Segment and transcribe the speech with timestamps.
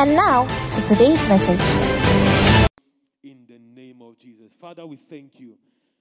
[0.00, 1.58] And now to today's message.
[3.24, 4.52] In the name of Jesus.
[4.60, 5.58] Father, we thank you.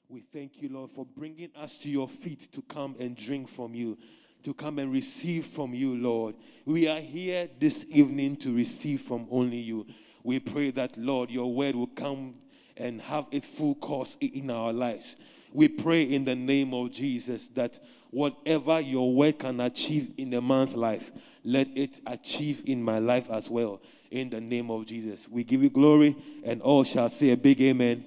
[0.07, 3.73] We thank you, Lord, for bringing us to your feet to come and drink from
[3.73, 3.97] you,
[4.43, 6.35] to come and receive from you, Lord.
[6.63, 9.87] We are here this evening to receive from only you.
[10.21, 12.35] We pray that, Lord, your word will come
[12.77, 15.15] and have its full course in our lives.
[15.51, 17.79] We pray in the name of Jesus that
[18.11, 21.11] whatever your word can achieve in a man's life,
[21.47, 23.79] let it achieve in my life as well.
[24.11, 25.27] In the name of Jesus.
[25.29, 28.03] We give you glory, and all shall say a big amen.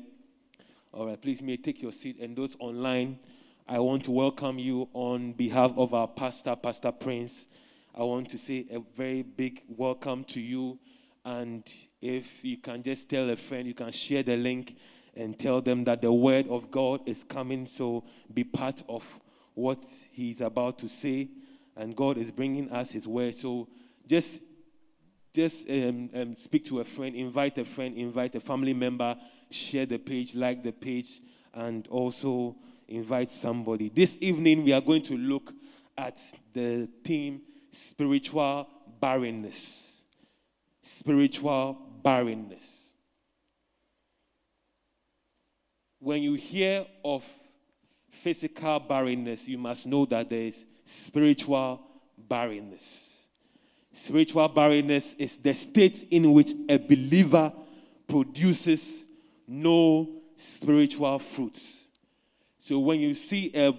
[0.92, 2.18] All right, please may take your seat.
[2.20, 3.18] And those online,
[3.66, 7.32] I want to welcome you on behalf of our pastor, Pastor Prince.
[7.94, 10.78] I want to say a very big welcome to you.
[11.24, 11.64] And
[12.02, 14.76] if you can just tell a friend, you can share the link
[15.16, 17.66] and tell them that the word of God is coming.
[17.66, 18.04] So
[18.34, 19.02] be part of
[19.54, 19.82] what
[20.12, 21.28] he's about to say.
[21.76, 23.36] And God is bringing us his word.
[23.36, 23.68] So
[24.06, 24.40] just
[25.32, 29.16] just um, um, speak to a friend, invite a friend, invite a family member,
[29.50, 31.20] share the page, like the page,
[31.54, 32.56] and also
[32.88, 33.88] invite somebody.
[33.88, 35.52] This evening, we are going to look
[35.96, 36.18] at
[36.52, 38.66] the theme spiritual
[39.00, 39.84] barrenness.
[40.82, 42.64] Spiritual barrenness.
[46.00, 47.24] When you hear of
[48.10, 50.64] physical barrenness, you must know that there is
[51.06, 51.80] spiritual
[52.16, 53.08] barrenness.
[53.92, 57.52] Spiritual barrenness is the state in which a believer
[58.08, 58.86] produces
[59.46, 61.62] no spiritual fruits.
[62.60, 63.72] So when you see a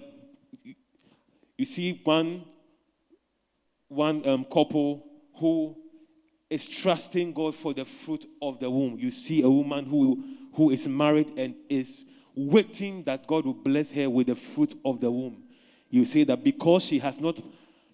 [1.56, 2.44] you see one
[3.88, 5.04] one um, couple
[5.36, 5.76] who
[6.48, 8.98] is trusting God for the fruit of the womb.
[8.98, 11.88] You see a woman who who is married and is
[12.34, 15.42] waiting that God will bless her with the fruit of the womb.
[15.92, 17.38] You say that because she has not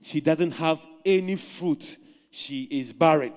[0.02, 1.98] she doesn't have any fruit
[2.30, 3.32] she is barren.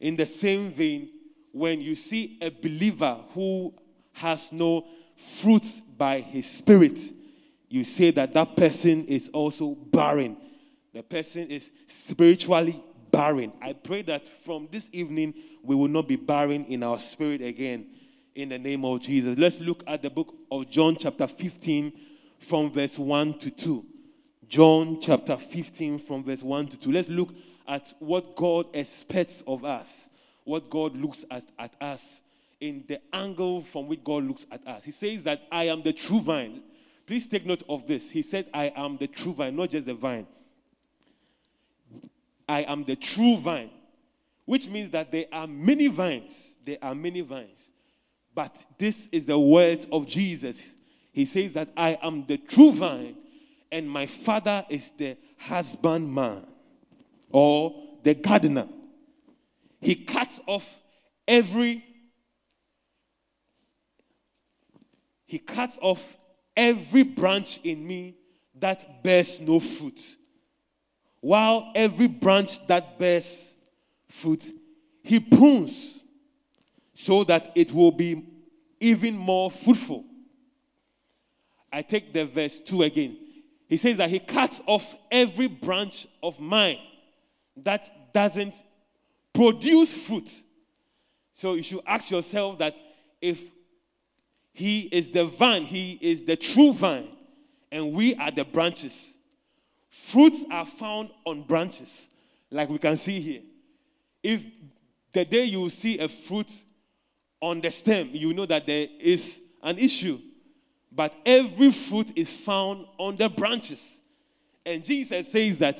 [0.00, 1.10] In the same vein,
[1.52, 3.72] when you see a believer who
[4.14, 4.84] has no
[5.16, 5.64] fruit
[5.96, 6.98] by his spirit,
[7.68, 10.36] you say that that person is also barren.
[10.92, 11.62] The person is
[12.08, 13.52] spiritually barren.
[13.62, 17.86] I pray that from this evening we will not be barren in our spirit again
[18.34, 19.38] in the name of Jesus.
[19.38, 21.92] Let's look at the book of John, chapter 15,
[22.38, 23.84] from verse 1 to 2.
[24.48, 26.92] John chapter 15, from verse 1 to 2.
[26.92, 27.34] Let's look
[27.66, 30.08] at what God expects of us,
[30.44, 32.02] what God looks at, at us
[32.60, 34.84] in the angle from which God looks at us.
[34.84, 36.62] He says that I am the true vine.
[37.06, 38.10] Please take note of this.
[38.10, 40.26] He said, I am the true vine, not just the vine.
[42.48, 43.70] I am the true vine,
[44.46, 46.32] which means that there are many vines.
[46.64, 47.58] There are many vines.
[48.34, 50.58] But this is the words of Jesus.
[51.18, 53.16] He says that I am the true vine,
[53.72, 56.46] and my father is the husbandman
[57.32, 57.74] or
[58.04, 58.68] the gardener.
[59.80, 60.64] He cuts off
[61.26, 61.84] every
[65.26, 66.16] he cuts off
[66.56, 68.14] every branch in me
[68.54, 70.00] that bears no fruit.
[71.18, 73.44] While every branch that bears
[74.08, 74.44] fruit,
[75.02, 75.98] he prunes
[76.94, 78.24] so that it will be
[78.78, 80.04] even more fruitful.
[81.72, 83.16] I take the verse 2 again.
[83.68, 86.78] He says that he cuts off every branch of mine
[87.56, 88.54] that doesn't
[89.32, 90.30] produce fruit.
[91.34, 92.74] So you should ask yourself that
[93.20, 93.40] if
[94.52, 97.08] he is the vine, he is the true vine,
[97.70, 99.12] and we are the branches.
[99.88, 102.06] Fruits are found on branches,
[102.50, 103.42] like we can see here.
[104.22, 104.42] If
[105.12, 106.50] the day you see a fruit
[107.40, 110.18] on the stem, you know that there is an issue.
[110.90, 113.80] But every fruit is found on the branches.
[114.64, 115.78] And Jesus says that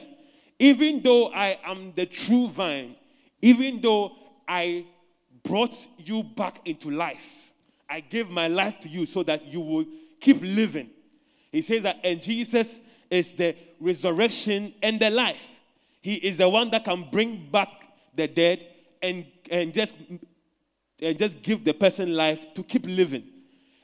[0.58, 2.96] even though I am the true vine,
[3.40, 4.12] even though
[4.46, 4.86] I
[5.42, 7.24] brought you back into life,
[7.88, 9.86] I gave my life to you so that you will
[10.20, 10.90] keep living.
[11.52, 12.66] He says that, and Jesus
[13.10, 15.40] is the resurrection and the life.
[16.02, 17.68] He is the one that can bring back
[18.14, 18.66] the dead
[19.02, 19.94] and, and just
[21.00, 23.24] and just give the person life to keep living.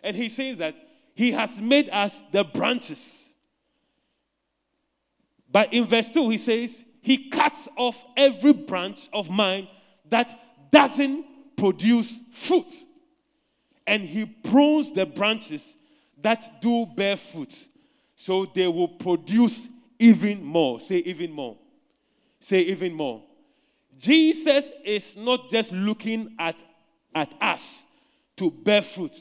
[0.02, 0.74] And he says that
[1.14, 3.00] he has made us the branches.
[5.50, 9.68] But in verse 2, he says, He cuts off every branch of mine
[10.10, 11.24] that doesn't
[11.56, 12.72] produce fruit.
[13.86, 15.76] And he prunes the branches
[16.20, 17.54] that do bear fruit.
[18.16, 19.56] So they will produce
[19.98, 20.80] even more.
[20.80, 21.56] Say, even more.
[22.40, 23.22] Say, even more.
[23.98, 26.56] Jesus is not just looking at,
[27.14, 27.62] at us
[28.36, 29.14] to bear fruit,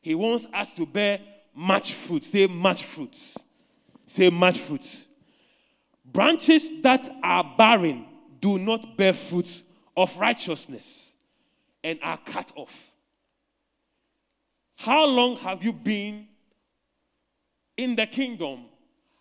[0.00, 1.20] He wants us to bear
[1.54, 2.24] much fruit.
[2.24, 3.16] Say, much fruit.
[4.06, 4.86] Say, much fruit.
[6.04, 8.06] Branches that are barren
[8.40, 9.62] do not bear fruit
[9.96, 11.12] of righteousness
[11.84, 12.92] and are cut off.
[14.76, 16.26] How long have you been
[17.76, 18.64] in the kingdom?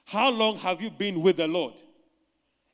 [0.06, 1.74] How long have you been with the Lord?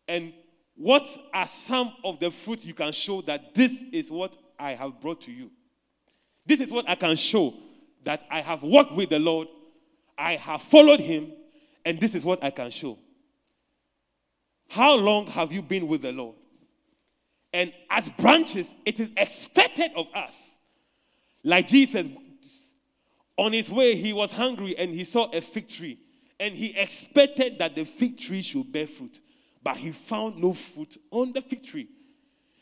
[0.07, 0.33] And
[0.75, 5.01] what are some of the fruit you can show that this is what I have
[5.01, 5.49] brought to you?
[6.45, 7.53] This is what I can show
[8.05, 9.47] that I have walked with the Lord,
[10.17, 11.31] I have followed him,
[11.83, 12.97] and this is what I can show.
[14.69, 16.35] How long have you been with the Lord?
[17.53, 20.35] And as branches, it is expected of us.
[21.43, 22.07] Like Jesus,
[23.37, 25.99] on his way, he was hungry and he saw a fig tree.
[26.39, 29.21] And he expected that the fig tree should bear fruit.
[29.63, 31.87] But he found no fruit on the fig tree.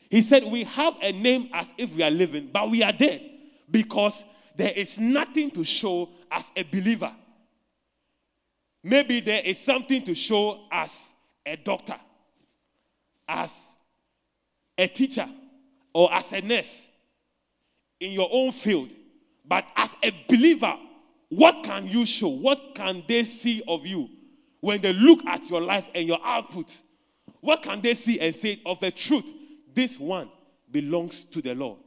[0.09, 3.21] He said, We have a name as if we are living, but we are dead
[3.71, 4.23] because
[4.55, 7.13] there is nothing to show as a believer.
[8.83, 10.91] Maybe there is something to show as
[11.45, 11.95] a doctor,
[13.27, 13.51] as
[14.77, 15.27] a teacher,
[15.93, 16.81] or as a nurse
[17.99, 18.89] in your own field.
[19.45, 20.75] But as a believer,
[21.29, 22.27] what can you show?
[22.27, 24.09] What can they see of you
[24.59, 26.69] when they look at your life and your output?
[27.39, 29.25] What can they see and say of the truth?
[29.73, 30.29] This one
[30.71, 31.79] belongs to the Lord.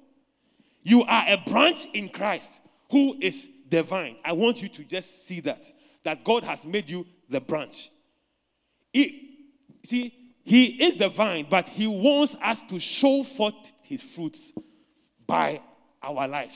[0.87, 2.49] You are a branch in Christ
[2.93, 4.19] who is divine.
[4.25, 5.65] I want you to just see that.
[6.05, 7.91] That God has made you the branch.
[8.93, 9.49] He,
[9.85, 14.53] see, He is the vine, but He wants us to show forth His fruits
[15.27, 15.61] by
[16.01, 16.55] our lives.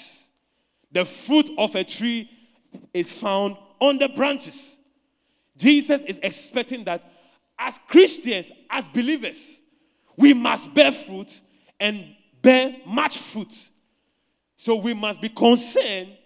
[0.93, 2.31] The fruit of a tree
[2.94, 4.77] is found on the branches.
[5.56, 7.03] Jesus is expecting that
[7.59, 9.38] as Christians, as believers,
[10.17, 11.41] we must bear fruit
[11.81, 13.69] and bear much fruit.
[14.61, 16.19] So we must be concerned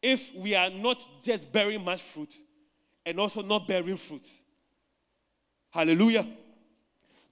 [0.00, 2.32] if we are not just bearing much fruit
[3.04, 4.24] and also not bearing fruit.
[5.70, 6.24] Hallelujah.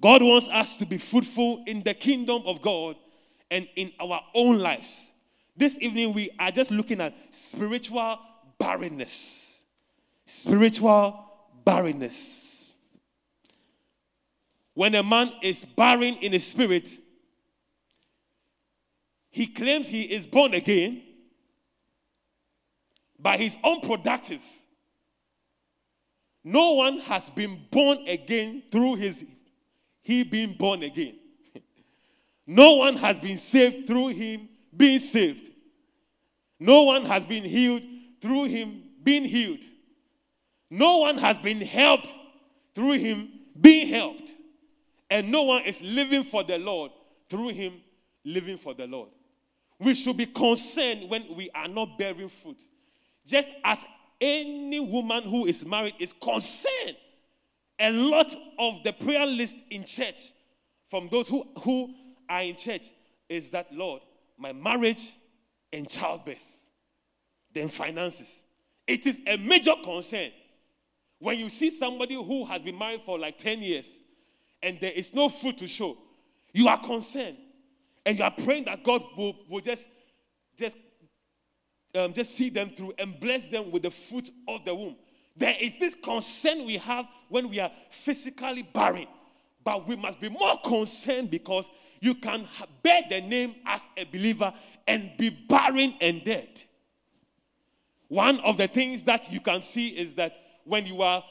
[0.01, 2.97] God wants us to be fruitful in the kingdom of God
[3.53, 4.89] and in our own lives.
[5.57, 8.19] This evening, we are just looking at spiritual
[8.59, 9.39] barrenness.
[10.27, 11.25] Spiritual
[11.65, 12.57] barrenness.
[14.75, 16.91] When a man is barren in his spirit,
[19.33, 21.03] he claims he is born again,
[23.19, 24.43] but he's unproductive.
[26.45, 29.25] No one has been born again through his
[30.03, 31.17] he being born again.
[32.47, 35.51] no one has been saved through him being saved.
[36.61, 37.83] No one has been healed
[38.21, 39.61] through him being healed.
[40.69, 42.13] No one has been helped
[42.75, 44.33] through him being helped.
[45.09, 46.91] And no one is living for the Lord
[47.31, 47.81] through him
[48.25, 49.09] living for the Lord.
[49.83, 52.59] We should be concerned when we are not bearing fruit.
[53.27, 53.79] Just as
[54.21, 56.97] any woman who is married is concerned.
[57.81, 60.33] A lot of the prayer list in church
[60.89, 61.93] from those who, who
[62.29, 62.87] are in church
[63.29, 64.03] is that, Lord,
[64.39, 65.13] my marriage
[65.73, 66.45] and childbirth,
[67.53, 68.29] then finances.
[68.87, 70.31] It is a major concern.
[71.19, 73.87] When you see somebody who has been married for like 10 years
[74.63, 75.97] and there is no fruit to show,
[76.53, 77.37] you are concerned.
[78.05, 79.87] And you are praying that God will, will just,
[80.59, 80.77] just,
[81.95, 84.97] um, just see them through and bless them with the fruit of the womb.
[85.37, 89.07] There is this concern we have when we are physically barren.
[89.65, 91.65] But we must be more concerned because
[92.01, 92.49] you can
[92.83, 94.53] bear the name as a believer
[94.87, 96.63] and be barren and dead.
[98.09, 101.25] One of the things that you can see is that when you are,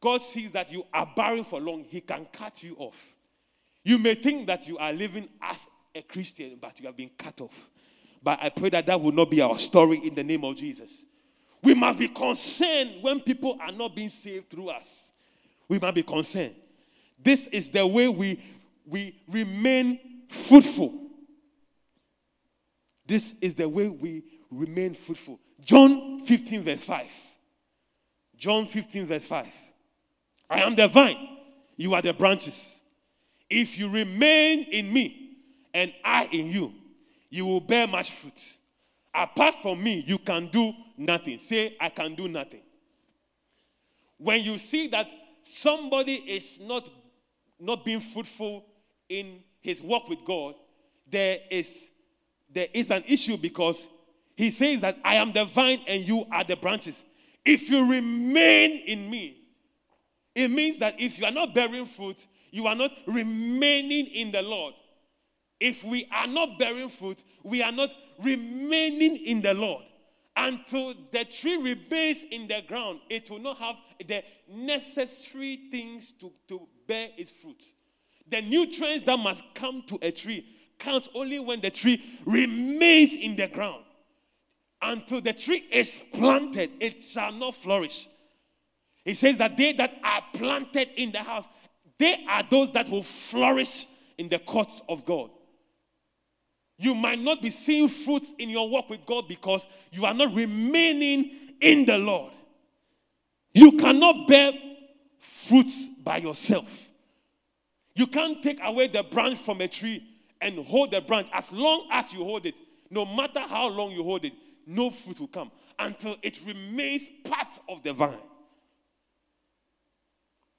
[0.00, 2.96] God sees that you are barren for long, He can cut you off.
[3.84, 5.58] You may think that you are living as
[5.94, 7.54] a Christian, but you have been cut off.
[8.22, 10.90] But I pray that that will not be our story in the name of Jesus.
[11.62, 14.88] We must be concerned when people are not being saved through us.
[15.68, 16.54] We must be concerned.
[17.22, 18.42] This is the way we,
[18.86, 20.92] we remain fruitful.
[23.06, 25.38] This is the way we remain fruitful.
[25.60, 27.06] John 15, verse 5.
[28.36, 29.46] John 15, verse 5.
[30.50, 31.38] I am the vine,
[31.76, 32.72] you are the branches.
[33.48, 35.21] If you remain in me
[35.74, 36.72] and I in you,
[37.30, 38.32] you will bear much fruit.
[39.14, 41.38] Apart from me, you can do nothing.
[41.38, 42.62] Say, I can do nothing.
[44.18, 45.06] When you see that
[45.42, 46.88] somebody is not,
[47.58, 48.64] not being fruitful
[49.08, 50.54] in his walk with God,
[51.10, 51.68] there is
[52.52, 53.86] there is an issue because
[54.36, 56.94] he says that I am the vine and you are the branches.
[57.44, 59.38] If you remain in me,
[60.34, 64.42] it means that if you are not bearing fruit, you are not remaining in the
[64.42, 64.74] Lord.
[65.62, 67.90] If we are not bearing fruit, we are not
[68.20, 69.84] remaining in the Lord.
[70.34, 76.32] Until the tree remains in the ground, it will not have the necessary things to,
[76.48, 77.62] to bear its fruit.
[78.28, 80.44] The nutrients that must come to a tree
[80.80, 83.84] comes only when the tree remains in the ground.
[84.80, 88.08] Until the tree is planted, it shall not flourish.
[89.04, 91.44] He says that they that are planted in the house,
[92.00, 93.86] they are those that will flourish
[94.18, 95.30] in the courts of God.
[96.82, 100.34] You might not be seeing fruits in your walk with God because you are not
[100.34, 102.32] remaining in the Lord.
[103.54, 104.50] You cannot bear
[105.20, 106.66] fruits by yourself.
[107.94, 110.02] You can't take away the branch from a tree
[110.40, 111.28] and hold the branch.
[111.32, 112.54] As long as you hold it,
[112.90, 114.32] no matter how long you hold it,
[114.66, 118.18] no fruit will come until it remains part of the vine.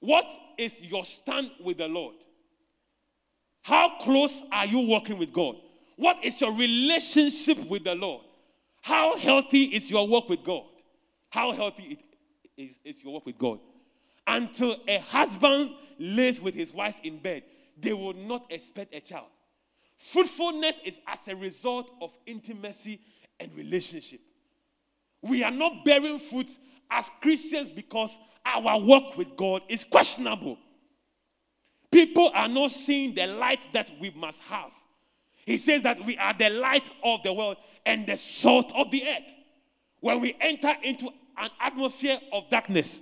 [0.00, 0.24] What
[0.56, 2.14] is your stand with the Lord?
[3.60, 5.56] How close are you walking with God?
[5.96, 8.24] What is your relationship with the Lord?
[8.82, 10.64] How healthy is your walk with God?
[11.30, 11.98] How healthy
[12.56, 13.60] is, is your walk with God?
[14.26, 17.44] Until a husband lays with his wife in bed,
[17.78, 19.26] they will not expect a child.
[19.96, 23.00] Fruitfulness is as a result of intimacy
[23.40, 24.20] and relationship.
[25.22, 26.50] We are not bearing fruit
[26.90, 28.10] as Christians because
[28.44, 30.58] our work with God is questionable.
[31.90, 34.70] People are not seeing the light that we must have.
[35.46, 39.06] He says that we are the light of the world and the salt of the
[39.06, 39.32] earth.
[40.00, 43.00] When we enter into an atmosphere of darkness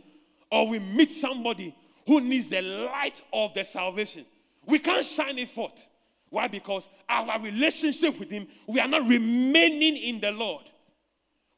[0.51, 1.75] or we meet somebody
[2.07, 4.25] who needs the light of the salvation,
[4.67, 5.87] we can't shine it forth.
[6.31, 6.49] Why?
[6.49, 10.65] Because our relationship with Him, we are not remaining in the Lord.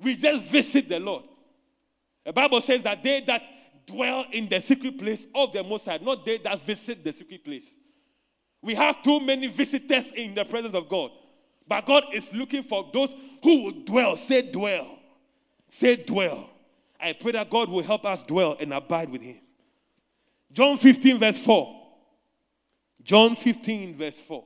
[0.01, 1.25] We just visit the Lord.
[2.25, 3.43] The Bible says that they that
[3.87, 7.45] dwell in the secret place of the Most High, not they that visit the secret
[7.45, 7.67] place.
[8.65, 11.11] We have too many visitors in the presence of God.
[11.69, 14.17] But God is looking for those who will dwell.
[14.17, 14.99] Say, dwell.
[15.69, 16.49] Say, dwell.
[16.99, 19.37] I pray that God will help us dwell and abide with Him.
[20.51, 21.83] John 15, verse 4.
[23.03, 24.45] John 15, verse 4.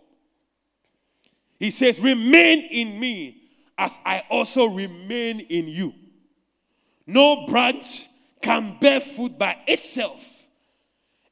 [1.61, 3.43] He says, Remain in me
[3.79, 5.95] as I also remain in you.
[7.07, 8.09] No branch
[8.43, 10.21] can bear fruit by itself,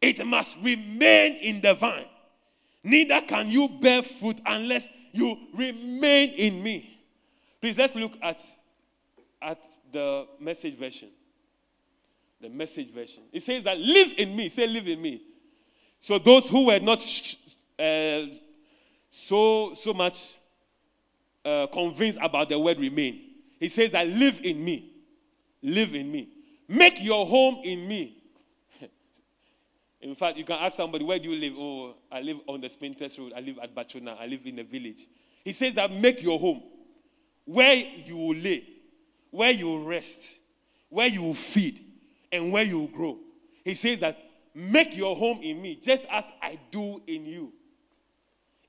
[0.01, 2.07] it must remain in the vine.
[2.87, 7.01] Neither can you bear fruit unless you remain in me.
[7.61, 8.39] Please let's look at,
[9.43, 9.61] at
[9.93, 11.09] the message version.
[12.41, 13.25] The message version.
[13.33, 14.49] It says that live in me.
[14.51, 15.21] Say, live in me.
[15.99, 17.01] So those who were not
[17.77, 18.21] uh,
[19.11, 20.37] so, so much
[21.45, 23.21] uh, convinced about the word remain,
[23.59, 24.93] he says that live in me.
[25.61, 26.29] Live in me.
[26.69, 28.17] Make your home in me.
[30.01, 31.55] In fact, you can ask somebody, where do you live?
[31.59, 33.33] Oh, I live on the Spintex Road.
[33.35, 34.21] I live at Baatsona.
[34.21, 35.07] I live in a village.
[35.45, 36.63] He says that make your home
[37.45, 38.67] where you will lay,
[39.31, 40.21] where you will rest,
[40.89, 41.81] where you will feed,
[42.31, 43.19] and where you will grow.
[43.65, 44.19] He says that
[44.55, 47.53] make your home in me, just as I do in you.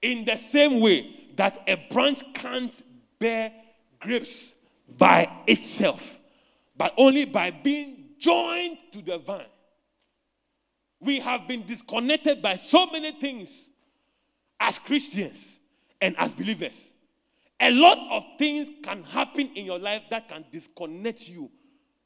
[0.01, 2.73] In the same way that a branch can't
[3.19, 3.51] bear
[3.99, 4.53] grapes
[4.97, 6.17] by itself,
[6.77, 9.45] but only by being joined to the vine.
[10.99, 13.67] We have been disconnected by so many things
[14.59, 15.39] as Christians
[16.01, 16.75] and as believers.
[17.59, 21.49] A lot of things can happen in your life that can disconnect you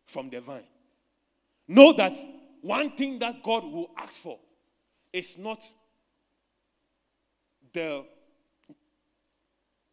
[0.06, 0.64] from the vine.
[1.68, 2.16] Know that
[2.62, 4.40] one thing that God will ask for
[5.12, 5.60] is not
[7.74, 8.04] the,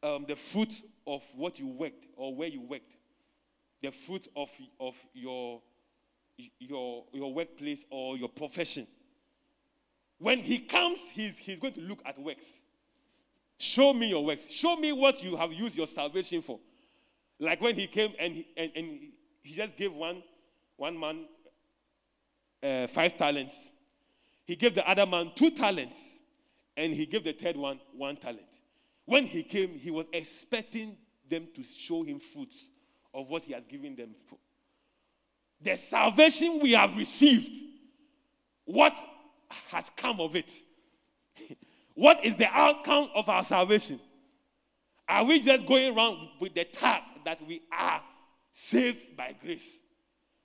[0.02, 0.72] um, the fruit
[1.06, 2.92] of what you worked or where you worked,
[3.82, 5.60] the fruit of, of your,
[6.58, 8.86] your, your workplace or your profession.
[10.18, 12.46] When he comes, he's, he's going to look at works.
[13.58, 14.42] Show me your works.
[14.48, 16.60] Show me what you have used your salvation for.
[17.40, 18.98] Like when he came and he, and, and
[19.42, 20.22] he just gave one,
[20.76, 21.26] one man
[22.62, 23.54] uh, five talents.
[24.44, 25.96] He gave the other man two talents,
[26.76, 28.42] and he gave the third one one talent.
[29.04, 30.96] When he came, he was expecting
[31.28, 32.56] them to show him fruits
[33.14, 34.38] of what he has given them for.
[35.60, 37.50] The salvation we have received,
[38.64, 38.94] what
[39.68, 40.50] has come of it?
[41.94, 44.00] what is the outcome of our salvation?
[45.08, 48.02] Are we just going around with the tag that we are
[48.52, 49.66] saved by grace?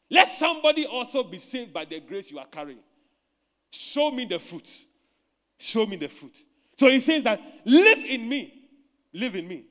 [0.09, 2.79] Let somebody also be saved by the grace you are carrying.
[3.71, 4.67] Show me the fruit.
[5.57, 6.35] Show me the fruit.
[6.77, 8.53] So he says that live in me.
[9.13, 9.65] Live in me.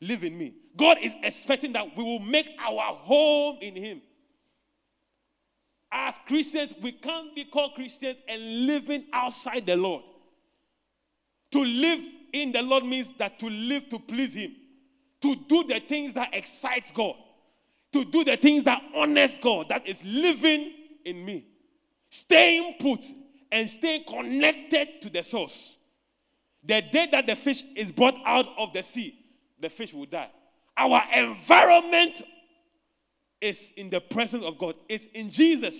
[0.00, 0.54] live in me.
[0.76, 4.02] God is expecting that we will make our home in Him.
[5.90, 10.04] As Christians, we can't be called Christians and living outside the Lord.
[11.52, 12.00] To live
[12.32, 14.54] in the Lord means that to live to please Him,
[15.22, 17.14] to do the things that excites God,
[17.92, 20.72] to do the things that honors God, that is living
[21.04, 21.46] in me,
[22.10, 23.04] staying put
[23.50, 25.76] and staying connected to the source.
[26.62, 29.18] The day that the fish is brought out of the sea,
[29.58, 30.30] the fish will die.
[30.76, 32.22] Our environment
[33.40, 35.74] is in the presence of God, it's in Jesus.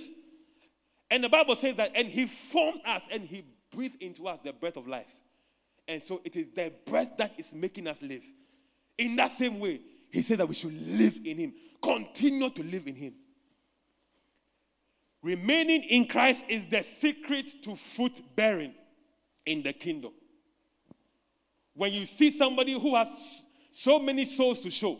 [1.10, 4.52] And the Bible says that, and He formed us and He breathed into us the
[4.52, 5.06] breath of life.
[5.86, 8.22] And so it is the breath that is making us live.
[8.98, 12.86] In that same way, He said that we should live in Him, continue to live
[12.86, 13.14] in Him.
[15.22, 18.74] Remaining in Christ is the secret to fruit bearing
[19.44, 20.12] in the kingdom.
[21.74, 23.08] When you see somebody who has
[23.70, 24.98] so many souls to show,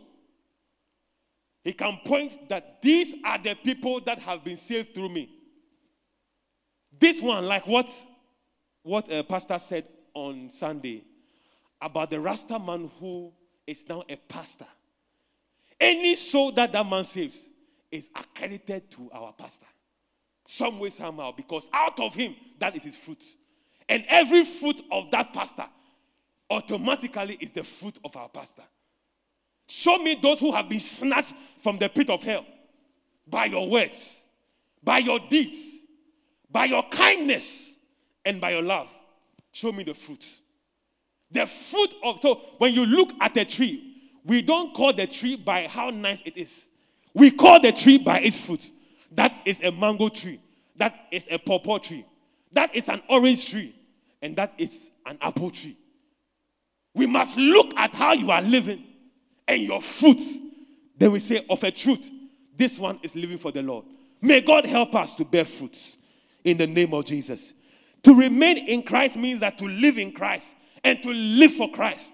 [1.69, 5.29] he can point that these are the people that have been saved through me.
[6.99, 7.91] This one, like what,
[8.83, 9.85] what a pastor said
[10.15, 11.05] on Sunday
[11.79, 13.31] about the Rasta man who
[13.67, 14.65] is now a pastor.
[15.79, 17.37] Any soul that that man saves
[17.93, 19.67] is accredited to our pastor.
[20.47, 23.23] Some way, somehow, because out of him, that is his fruit.
[23.91, 25.67] And every fruit of that pastor
[26.49, 28.65] automatically is the fruit of our pastor.
[29.69, 32.45] Show me those who have been snatched from the pit of hell
[33.27, 34.09] by your words,
[34.83, 35.59] by your deeds,
[36.51, 37.69] by your kindness,
[38.25, 38.89] and by your love.
[39.53, 40.25] Show me the fruit.
[41.31, 45.37] The fruit of, so when you look at a tree, we don't call the tree
[45.37, 46.51] by how nice it is.
[47.13, 48.63] We call the tree by its fruit.
[49.13, 50.41] That is a mango tree.
[50.77, 52.07] That is a pawpaw tree.
[52.53, 53.75] That is an orange tree.
[54.23, 55.77] And that is an apple tree.
[56.95, 58.85] We must look at how you are living
[59.49, 60.21] and your fruit.
[60.97, 62.09] Then we say, of a truth,
[62.57, 63.87] this one is living for the Lord.
[64.21, 65.97] May God help us to bear fruits
[66.45, 67.53] in the name of Jesus.
[68.03, 70.47] To remain in Christ means that to live in Christ
[70.85, 72.13] and to live for Christ.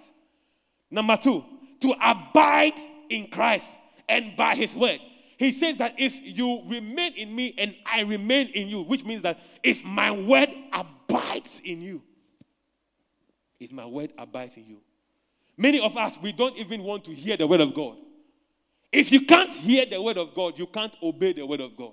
[0.90, 1.44] Number two,
[1.80, 2.74] to abide
[3.10, 3.68] in Christ
[4.08, 5.00] and by his word.
[5.36, 9.22] He says that if you remain in me and I remain in you, which means
[9.22, 12.02] that if my word abides in you,
[13.58, 14.78] if my word abides in you.
[15.56, 17.96] Many of us, we don't even want to hear the word of God.
[18.92, 21.92] If you can't hear the word of God, you can't obey the word of God.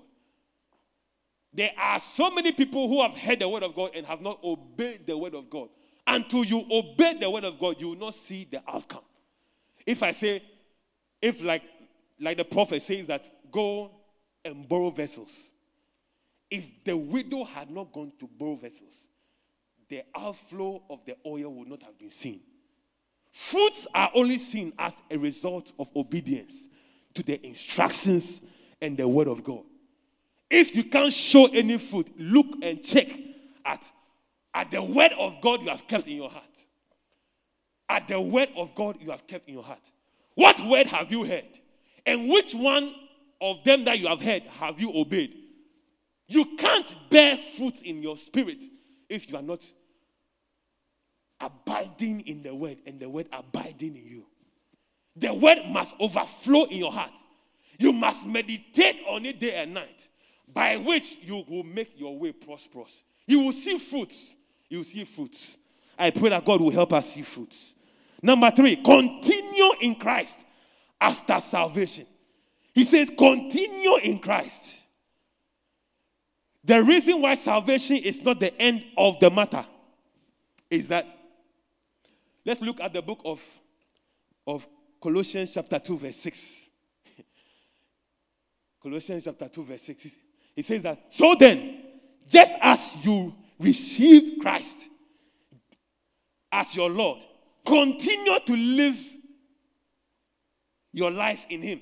[1.54, 4.40] There are so many people who have heard the word of God and have not
[4.44, 5.70] obeyed the word of God.
[6.08, 9.04] Until you obey the word of God, you will not see the outcome.
[9.86, 10.44] If I say,
[11.22, 11.64] if like
[12.22, 13.92] like the prophet says that go
[14.46, 15.32] and borrow vessels.
[16.50, 18.94] If the widow had not gone to borrow vessels,
[19.90, 22.42] the outflow of the oil would not have been seen.
[23.32, 26.54] Fruits are only seen as a result of obedience
[27.14, 28.42] to the instructions
[28.82, 29.64] and the word of God.
[30.50, 33.08] If you can't show any fruit, look and check
[33.66, 33.82] at,
[34.54, 36.44] at the word of God you have kept in your heart.
[37.88, 39.80] At the word of God you have kept in your heart.
[40.36, 41.46] What word have you heard?
[42.06, 42.94] And which one
[43.40, 45.34] of them that you have heard have you obeyed?
[46.28, 48.60] You can't bear fruit in your spirit
[49.10, 49.62] if you are not
[51.42, 54.26] abiding in the word and the word abiding in you.
[55.16, 57.12] The word must overflow in your heart.
[57.78, 60.08] You must meditate on it day and night,
[60.54, 62.92] by which you will make your way prosperous.
[63.26, 64.18] You will see fruits.
[64.70, 65.58] You will see fruits.
[65.98, 67.58] I pray that God will help us see fruits.
[68.22, 70.38] Number three, continue in Christ
[71.00, 72.06] after salvation.
[72.74, 74.62] He says, continue in Christ.
[76.64, 79.66] The reason why salvation is not the end of the matter
[80.70, 81.08] is that,
[82.46, 83.42] let's look at the book of,
[84.48, 84.68] of
[85.02, 86.40] Colossians, chapter 2, verse 6.
[88.84, 90.08] Colossians, chapter 2, verse 6.
[90.56, 91.84] He says that, so then,
[92.28, 94.78] just as you receive Christ
[96.52, 97.20] as your Lord,
[97.66, 98.98] continue to live
[100.92, 101.80] your life in Him.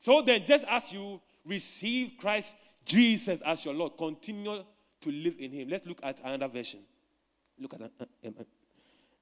[0.00, 4.62] So then, just as you receive Christ Jesus as your Lord, continue
[5.00, 5.68] to live in Him.
[5.68, 6.80] Let's look at another version.
[7.58, 8.44] Look at uh, uh, uh,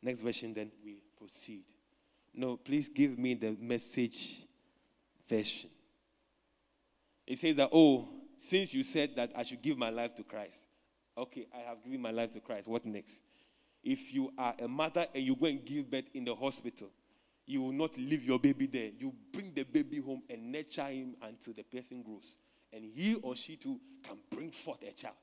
[0.02, 1.64] next version, then we proceed.
[2.34, 4.46] No, please give me the message
[5.28, 5.70] version.
[7.26, 10.58] It says that, oh, since you said that I should give my life to Christ,
[11.16, 12.66] okay, I have given my life to Christ.
[12.66, 13.14] What next?
[13.84, 16.88] If you are a mother and you go and give birth in the hospital,
[17.46, 18.90] you will not leave your baby there.
[18.98, 22.36] You bring the baby home and nurture him until the person grows.
[22.72, 25.16] And he or she too can bring forth a child.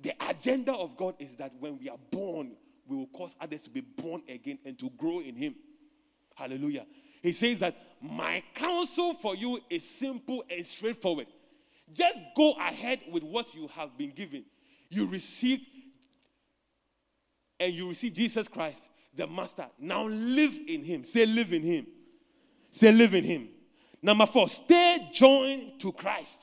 [0.00, 2.52] The agenda of God is that when we are born,
[2.90, 5.54] we will cause others to be born again and to grow in him.
[6.34, 6.84] Hallelujah.
[7.22, 11.28] He says that my counsel for you is simple and straightforward.
[11.92, 14.44] Just go ahead with what you have been given.
[14.88, 15.62] You received
[17.60, 18.82] and you receive Jesus Christ,
[19.14, 19.66] the Master.
[19.78, 21.04] Now live in Him.
[21.04, 21.86] Say, live in Him.
[22.72, 23.48] Say, live in Him.
[24.02, 26.38] Number four, stay joined to Christ.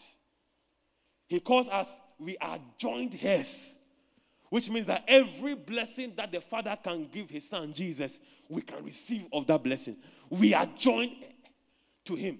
[1.27, 1.87] He calls us,
[2.19, 3.71] we are joined heirs,
[4.49, 8.83] which means that every blessing that the Father can give His Son Jesus, we can
[8.83, 9.97] receive of that blessing.
[10.29, 11.15] We are joined
[12.05, 12.39] to Him.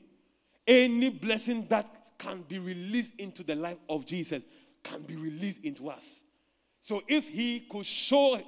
[0.66, 1.86] Any blessing that
[2.18, 4.42] can be released into the life of Jesus
[4.84, 6.04] can be released into us.
[6.82, 8.40] So if He could show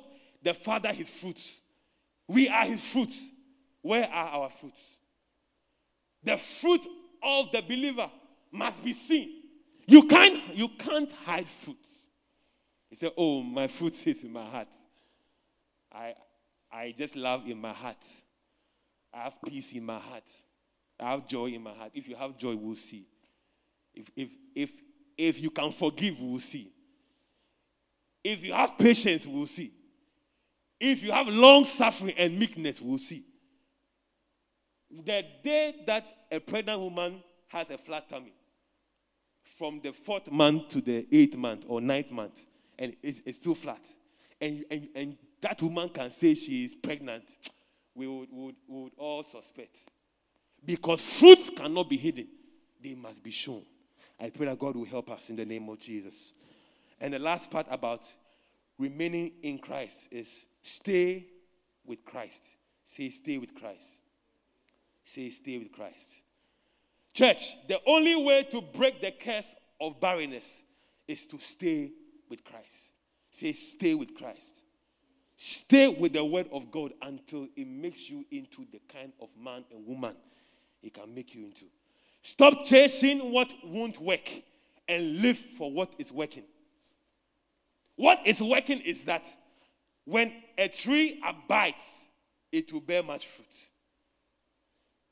[0.42, 1.50] the Father His fruits,
[2.28, 3.18] we are His fruits.
[3.82, 4.80] Where are our fruits?
[6.24, 6.86] The fruit
[7.24, 8.10] of the believer
[8.52, 9.42] must be seen.
[9.86, 11.89] You can't, you can't hide fruits.
[12.90, 14.68] He said, Oh, my fruit is in my heart.
[15.92, 16.14] I,
[16.72, 18.04] I just love in my heart.
[19.14, 20.24] I have peace in my heart.
[21.00, 21.92] I have joy in my heart.
[21.94, 23.06] If you have joy, we'll see.
[23.94, 24.70] If, if, if,
[25.18, 26.72] if you can forgive, we'll see.
[28.24, 29.72] If you have patience, we'll see.
[30.80, 33.24] If you have long suffering and meekness, we'll see.
[34.92, 38.34] The day that a pregnant woman has a flat tummy,
[39.58, 42.40] from the fourth month to the eighth month or ninth month,
[42.80, 43.82] and it's, it's still flat,
[44.42, 47.26] and, and, and that woman can say she is pregnant,
[47.94, 49.78] we would, would, would all suspect.
[50.66, 52.28] Because fruits cannot be hidden,
[52.82, 53.64] they must be shown.
[54.20, 56.14] I pray that God will help us in the name of Jesus.
[57.00, 58.02] And the last part about
[58.78, 60.28] remaining in Christ is
[60.64, 61.26] stay
[61.86, 62.42] with Christ.
[62.86, 63.84] Say, stay with Christ.
[65.14, 66.06] Say, stay with Christ.
[67.14, 70.46] Church, the only way to break the curse of barrenness
[71.08, 71.92] is to stay
[72.30, 72.76] with Christ.
[73.32, 74.48] Say, stay with Christ.
[75.36, 79.64] Stay with the word of God until it makes you into the kind of man
[79.72, 80.16] and woman
[80.82, 81.66] it can make you into.
[82.22, 84.30] Stop chasing what won't work
[84.88, 86.44] and live for what is working.
[87.96, 89.26] What is working is that
[90.06, 91.76] when a tree abides,
[92.52, 93.48] it will bear much fruit.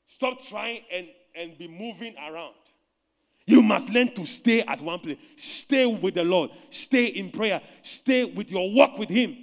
[0.08, 2.54] Stop trying and, and be moving around.
[3.48, 5.16] You must learn to stay at one place.
[5.36, 6.50] Stay with the Lord.
[6.70, 7.60] Stay in prayer.
[7.82, 9.36] Stay with your walk with Him.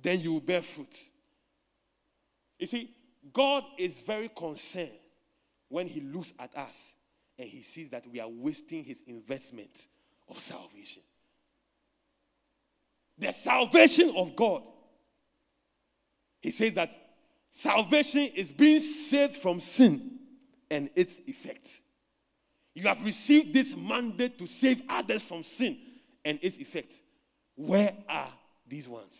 [0.00, 0.96] Then you will bear fruit.
[2.58, 2.90] You see,
[3.32, 4.92] God is very concerned
[5.68, 6.76] when He looks at us
[7.38, 9.72] and He sees that we are wasting His investment
[10.28, 11.02] of salvation.
[13.18, 14.62] The salvation of God.
[16.40, 16.90] He says that
[17.58, 20.18] Salvation is being saved from sin
[20.70, 21.66] and its effect.
[22.76, 25.78] You have received this mandate to save others from sin
[26.22, 26.92] and its effect.
[27.54, 28.28] Where are
[28.68, 29.14] these ones?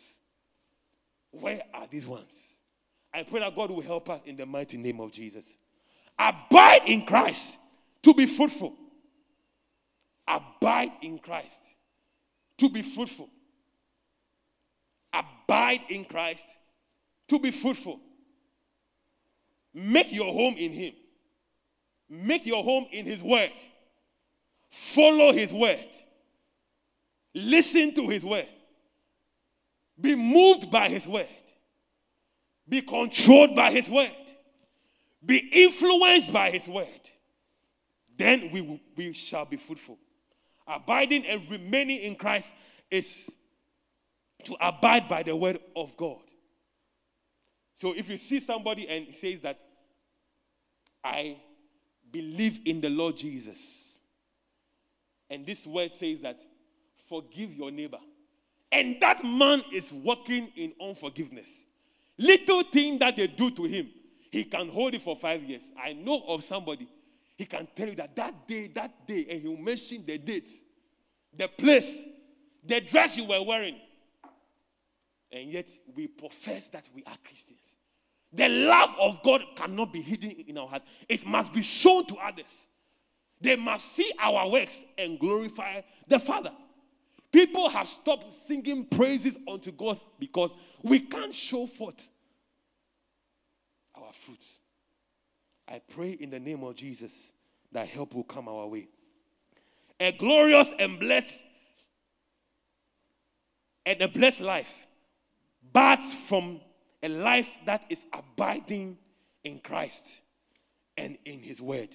[1.30, 2.30] Where are these ones?
[3.14, 5.46] I pray that God will help us in the mighty name of Jesus.
[6.18, 7.54] Abide in Christ
[8.02, 8.74] to be fruitful.
[10.28, 11.60] Abide in Christ
[12.58, 13.30] to be fruitful.
[15.14, 16.44] Abide in Christ
[17.28, 18.00] to be fruitful.
[19.72, 20.92] Make your home in Him.
[22.08, 23.50] Make your home in His Word.
[24.70, 25.84] Follow His Word.
[27.34, 28.48] Listen to His Word.
[30.00, 31.28] Be moved by His Word.
[32.68, 34.12] Be controlled by His Word.
[35.24, 36.86] Be influenced by His Word.
[38.16, 39.98] Then we, will, we shall be fruitful.
[40.66, 42.48] Abiding and remaining in Christ
[42.90, 43.06] is
[44.44, 46.22] to abide by the Word of God.
[47.80, 49.58] So if you see somebody and says that
[51.04, 51.36] I
[52.12, 53.58] believe in the Lord Jesus.
[55.28, 56.40] And this word says that
[57.08, 57.98] forgive your neighbor.
[58.70, 61.48] And that man is walking in unforgiveness.
[62.18, 63.88] Little thing that they do to him,
[64.30, 65.62] he can hold it for five years.
[65.82, 66.88] I know of somebody,
[67.36, 70.48] he can tell you that that day, that day, and he'll mention the date,
[71.36, 72.02] the place,
[72.64, 73.76] the dress you were wearing.
[75.30, 77.60] And yet we profess that we are Christians.
[78.32, 82.16] The love of God cannot be hidden in our heart, it must be shown to
[82.16, 82.66] others.
[83.40, 86.52] They must see our works and glorify the Father.
[87.32, 90.50] People have stopped singing praises unto God because
[90.82, 92.06] we can't show forth
[93.94, 94.44] our fruit.
[95.68, 97.10] I pray in the name of Jesus
[97.72, 98.88] that help will come our way.
[100.00, 101.32] A glorious and blessed
[103.84, 104.68] and a blessed life,
[105.72, 106.60] but from
[107.06, 108.98] a life that is abiding
[109.44, 110.04] in Christ
[110.96, 111.88] and in His Word.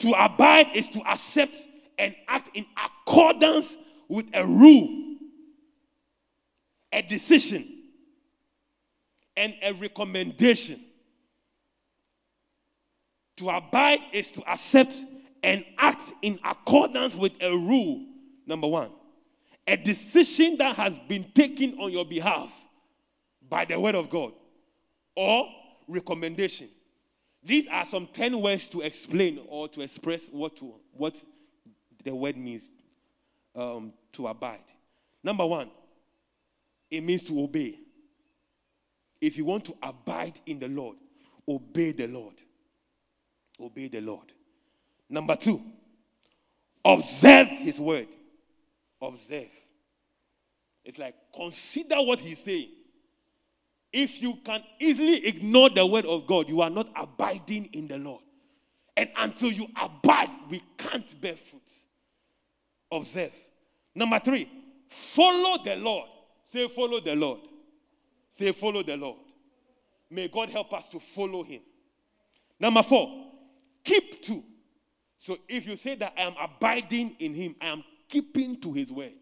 [0.00, 1.56] To abide is to accept
[1.98, 3.72] and act in accordance
[4.08, 5.16] with a rule,
[6.92, 7.66] a decision,
[9.36, 10.80] and a recommendation
[13.38, 14.94] To abide is to accept
[15.42, 18.06] and act in accordance with a rule,
[18.46, 18.90] number one.
[19.66, 22.50] A decision that has been taken on your behalf
[23.54, 24.32] by the word of God
[25.14, 25.46] or
[25.86, 26.68] recommendation.
[27.40, 31.14] These are some 10 words to explain or to express what, to, what
[32.02, 32.64] the word means
[33.54, 34.64] um, to abide.
[35.22, 35.70] Number one,
[36.90, 37.78] it means to obey.
[39.20, 40.96] If you want to abide in the Lord,
[41.46, 42.34] obey the Lord.
[43.60, 44.32] Obey the Lord.
[45.08, 45.62] Number two,
[46.84, 48.08] observe his word.
[49.00, 49.46] Observe.
[50.84, 52.70] It's like consider what he's saying.
[53.94, 57.96] If you can easily ignore the word of God, you are not abiding in the
[57.96, 58.22] Lord.
[58.96, 61.62] And until you abide, we can't bear fruit.
[62.90, 63.30] Observe.
[63.94, 64.50] Number three,
[64.88, 66.08] follow the Lord.
[66.44, 67.38] Say, follow the Lord.
[68.36, 69.18] Say, follow the Lord.
[70.10, 71.60] May God help us to follow him.
[72.58, 73.26] Number four,
[73.84, 74.42] keep to.
[75.18, 78.90] So if you say that I am abiding in him, I am keeping to his
[78.90, 79.12] word.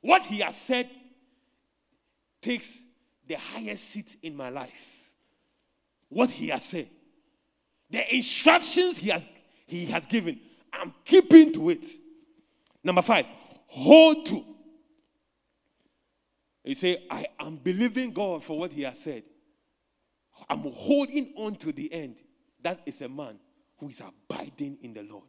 [0.00, 0.90] What he has said
[2.42, 2.78] takes
[3.26, 4.90] the highest seat in my life.
[6.08, 6.88] What he has said,
[7.90, 9.24] the instructions he has,
[9.66, 10.40] he has given,
[10.72, 11.84] I'm keeping to it.
[12.82, 13.26] Number five,
[13.66, 14.44] hold to.
[16.64, 19.22] You say, I am believing God for what he has said.
[20.48, 22.16] I'm holding on to the end.
[22.62, 23.38] That is a man
[23.78, 25.24] who is abiding in the Lord.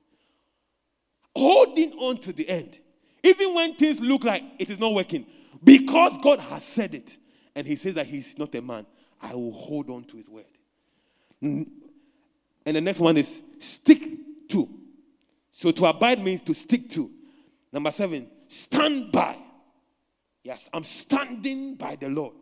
[1.36, 2.80] Holding on to the end.
[3.24, 5.26] Even when things look like it is not working.
[5.64, 7.16] Because God has said it.
[7.58, 8.86] And he says that he's not a man.
[9.20, 10.46] I will hold on to his word.
[11.42, 11.66] And
[12.64, 14.00] the next one is stick
[14.50, 14.70] to.
[15.54, 17.10] So to abide means to stick to.
[17.74, 19.38] Number seven, stand by.
[20.44, 22.36] Yes, I'm standing by the Lord.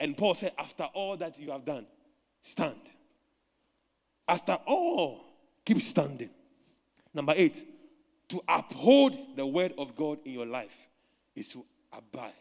[0.00, 1.86] And Paul said, after all that you have done,
[2.40, 2.80] stand.
[4.26, 5.26] After all,
[5.62, 6.30] keep standing.
[7.12, 7.68] Number eight,
[8.30, 10.74] to uphold the word of God in your life
[11.36, 12.32] is to abide.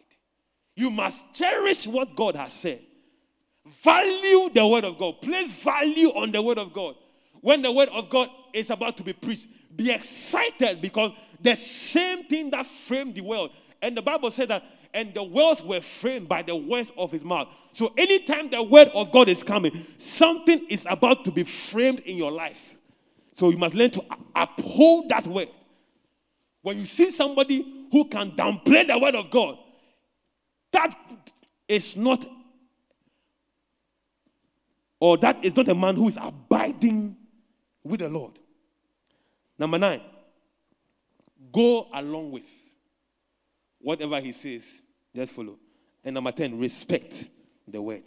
[0.75, 2.81] You must cherish what God has said.
[3.65, 5.21] Value the word of God.
[5.21, 6.95] Place value on the word of God.
[7.41, 12.25] When the word of God is about to be preached, be excited because the same
[12.25, 13.51] thing that framed the world.
[13.81, 17.23] And the Bible said that, and the worlds were framed by the words of his
[17.23, 17.47] mouth.
[17.73, 22.15] So anytime the word of God is coming, something is about to be framed in
[22.15, 22.75] your life.
[23.33, 24.03] So you must learn to
[24.35, 25.49] uphold that word.
[26.61, 29.57] When you see somebody who can downplay the word of God,
[30.73, 30.95] that
[31.67, 32.25] is not,
[34.99, 37.15] or that is not a man who is abiding
[37.83, 38.37] with the Lord.
[39.57, 40.01] Number nine,
[41.51, 42.45] go along with
[43.79, 44.63] whatever he says,
[45.15, 45.57] just follow.
[46.03, 47.13] And number 10, respect
[47.67, 48.03] the word.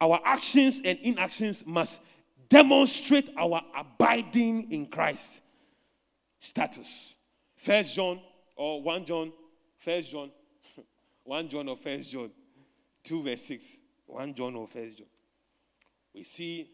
[0.00, 2.00] Our actions and inactions must
[2.48, 5.30] demonstrate our abiding in Christ
[6.40, 6.88] status.
[7.56, 8.20] First John
[8.56, 9.32] or 1 John,
[9.78, 10.30] First John
[11.24, 12.30] 1 John or 1 John
[13.04, 13.64] 2 verse 6.
[14.06, 15.06] 1 John or 1 John.
[16.14, 16.68] We see,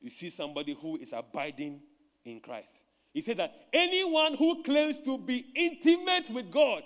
[0.00, 1.80] you see somebody who is abiding
[2.24, 2.72] in Christ.
[3.12, 6.82] He said that anyone who claims to be intimate with God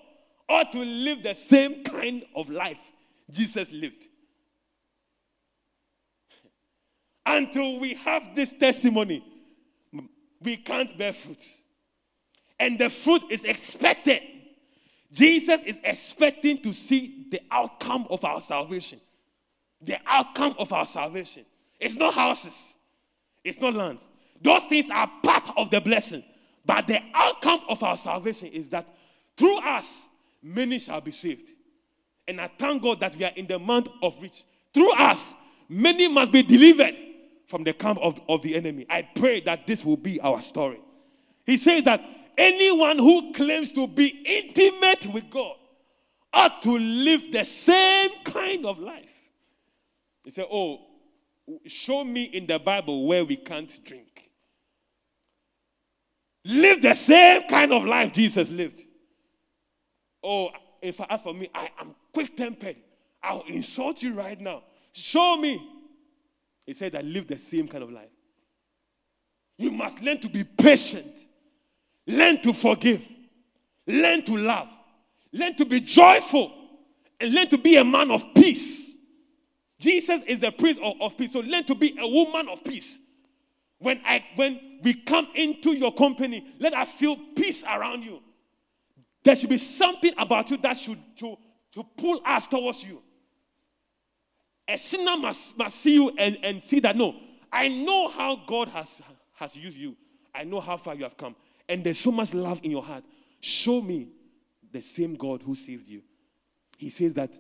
[0.49, 2.79] ought to live the same kind of life
[3.31, 4.07] Jesus lived.
[7.27, 9.25] Until we have this testimony,
[10.41, 11.45] we can't bear fruit.
[12.59, 14.23] And the fruit is expected
[15.13, 19.01] Jesus is expecting to see the outcome of our salvation.
[19.83, 21.45] The outcome of our salvation.
[21.79, 22.55] It's not houses,
[23.43, 24.03] it's not lands.
[24.43, 26.25] Those things are part of the blessing.
[26.65, 28.87] But the outcome of our salvation is that
[29.37, 29.87] through us,
[30.43, 31.51] many shall be saved.
[32.29, 35.35] And I thank God that we are in the month of which through us,
[35.69, 36.95] many must be delivered
[37.49, 38.87] from the camp of, of the enemy.
[38.89, 40.81] I pray that this will be our story.
[41.45, 42.01] He says that
[42.37, 45.57] anyone who claims to be intimate with God
[46.33, 49.11] ought to live the same kind of life.
[50.25, 50.81] He said, Oh,
[51.67, 54.31] show me in the Bible where we can't drink.
[56.45, 58.83] Live the same kind of life Jesus lived.
[60.23, 62.77] Oh, if I ask for me, I am quick tempered.
[63.23, 64.63] I'll insult you right now.
[64.93, 65.63] Show me.
[66.65, 68.09] He said, I live the same kind of life.
[69.59, 71.13] You must learn to be patient.
[72.07, 73.03] Learn to forgive.
[73.87, 74.69] Learn to love.
[75.33, 76.53] Learn to be joyful.
[77.21, 78.91] And learn to be a man of peace.
[79.79, 81.33] Jesus is the prince of, of peace.
[81.33, 82.99] So learn to be a woman of peace.
[83.79, 88.21] When, I, when we come into your company, let us feel peace around you.
[89.23, 91.37] There should be something about you that should to,
[91.73, 93.03] to pull us towards you.
[94.69, 97.15] A sinner must, must see you and, and see that no,
[97.53, 98.89] I know how God has,
[99.35, 99.97] has used you.
[100.35, 101.35] I know how far you have come.
[101.71, 103.05] And there's so much love in your heart.
[103.41, 104.09] Show me
[104.73, 106.03] the same God who saved you.
[106.77, 107.31] He says that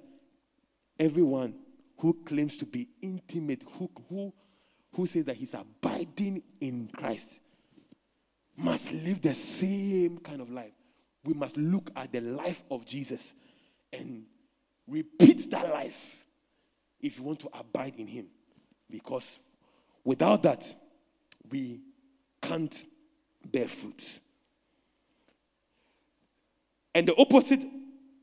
[0.96, 1.54] everyone
[1.98, 4.32] who claims to be intimate, who, who,
[4.94, 7.28] who says that he's abiding in Christ,
[8.56, 10.74] must live the same kind of life.
[11.24, 13.32] We must look at the life of Jesus
[13.92, 14.26] and
[14.86, 16.24] repeat that life
[17.00, 18.26] if you want to abide in him.
[18.88, 19.24] Because
[20.04, 20.64] without that,
[21.50, 21.80] we
[22.40, 22.76] can't
[23.50, 24.02] bear fruit.
[26.94, 27.64] And the opposite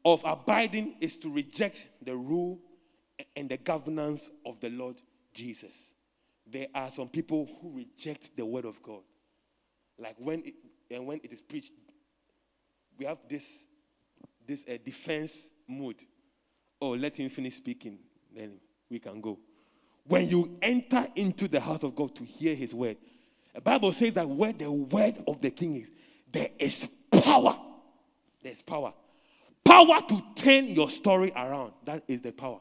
[0.03, 2.59] of abiding is to reject the rule
[3.35, 4.97] and the governance of the Lord
[5.33, 5.73] Jesus.
[6.49, 9.01] There are some people who reject the word of God.
[9.97, 10.53] Like when it,
[10.91, 11.73] and when it is preached,
[12.97, 13.43] we have this,
[14.47, 15.31] this uh, defense
[15.67, 15.95] mood.
[16.81, 17.99] Oh, let him finish speaking,
[18.35, 18.53] then
[18.89, 19.37] we can go.
[20.07, 22.97] When you enter into the house of God to hear his word,
[23.57, 25.87] the Bible says that where the word of the king is,
[26.31, 27.57] there is power.
[28.43, 28.93] There's power.
[29.65, 31.73] Power to turn your story around.
[31.83, 32.59] That is the power.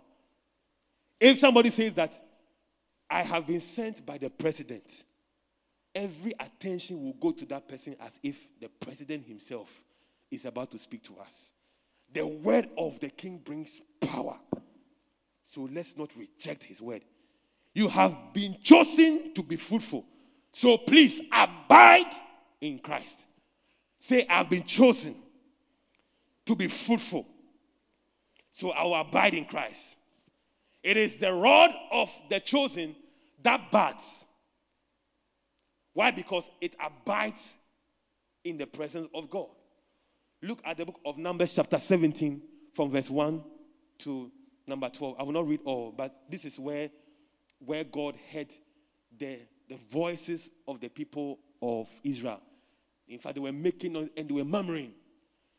[1.20, 2.18] If somebody says that
[3.10, 4.90] I have been sent by the president,
[5.94, 9.68] every attention will go to that person as if the president himself
[10.30, 11.50] is about to speak to us.
[12.14, 14.38] The word of the king brings power.
[15.52, 17.02] So let's not reject his word.
[17.74, 20.06] You have been chosen to be fruitful.
[20.56, 22.10] So please abide
[22.62, 23.14] in Christ.
[24.00, 25.14] Say, I've been chosen
[26.46, 27.26] to be fruitful.
[28.52, 29.82] So I will abide in Christ.
[30.82, 32.96] It is the rod of the chosen
[33.42, 34.02] that buds.
[35.92, 36.10] Why?
[36.10, 37.42] Because it abides
[38.42, 39.48] in the presence of God.
[40.40, 42.40] Look at the book of Numbers, chapter 17,
[42.72, 43.44] from verse 1
[43.98, 44.30] to
[44.66, 45.16] number 12.
[45.18, 46.88] I will not read all, but this is where,
[47.58, 48.48] where God had
[49.18, 52.40] the, the voices of the people of Israel.
[53.08, 54.92] In fact, they were making noise and they were murmuring.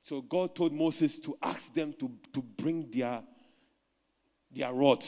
[0.03, 3.21] So God told Moses to ask them to, to bring their,
[4.51, 5.07] their rods.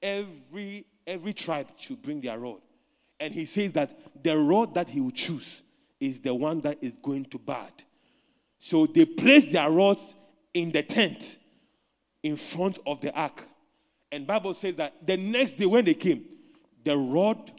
[0.00, 2.60] Every, every tribe should bring their rod.
[3.20, 5.62] And he says that the rod that he will choose
[6.00, 7.72] is the one that is going to bud.
[8.60, 10.02] So they placed their rods
[10.54, 11.36] in the tent
[12.22, 13.44] in front of the ark.
[14.10, 16.24] And Bible says that the next day when they came,
[16.84, 17.52] the rod,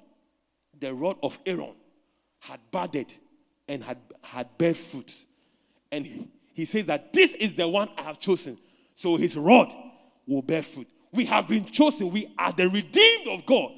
[0.80, 1.74] the rod of Aaron
[2.40, 3.14] had budded
[3.68, 5.14] and had, had bare fruit.
[5.92, 8.58] And he, he says that this is the one I have chosen.
[8.96, 9.74] So his rod
[10.28, 10.88] will bear fruit.
[11.12, 12.12] We have been chosen.
[12.12, 13.72] We are the redeemed of God.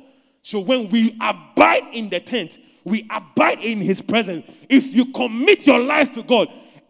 [0.43, 4.45] So when we abide in the tent, we abide in his presence.
[4.67, 6.47] If you commit your life to God,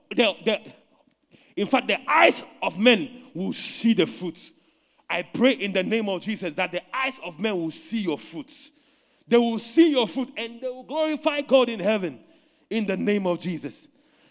[0.09, 0.59] the, the,
[1.55, 4.51] in fact, the eyes of men will see the fruits.
[5.09, 8.17] I pray in the name of Jesus that the eyes of men will see your
[8.17, 8.71] fruits.
[9.31, 12.19] They will see your fruit and they will glorify God in heaven
[12.69, 13.73] in the name of Jesus.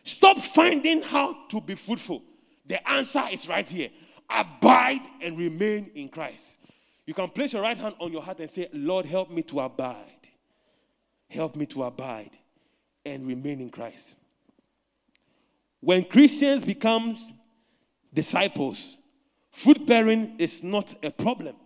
[0.05, 2.23] Stop finding how to be fruitful.
[2.67, 3.89] The answer is right here.
[4.29, 6.45] Abide and remain in Christ.
[7.07, 9.61] You can place your right hand on your heart and say, Lord, help me to
[9.61, 10.29] abide.
[11.31, 12.33] Help me to abide
[13.07, 14.05] and remain in Christ.
[15.81, 17.17] When Christians become
[18.13, 18.99] disciples,
[19.51, 21.57] fruit bearing is not a problem.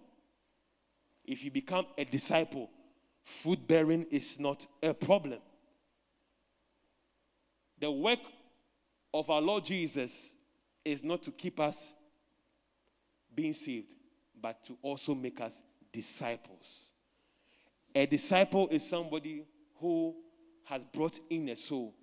[1.24, 2.70] If you become a disciple,
[3.24, 5.40] fruit bearing is not a problem.
[7.80, 8.20] The work
[9.12, 10.12] of our Lord Jesus
[10.84, 11.76] is not to keep us
[13.34, 13.94] being saved,
[14.40, 15.54] but to also make us
[15.92, 16.88] disciples.
[17.94, 19.44] A disciple is somebody
[19.80, 20.14] who
[20.64, 21.94] has brought in a soul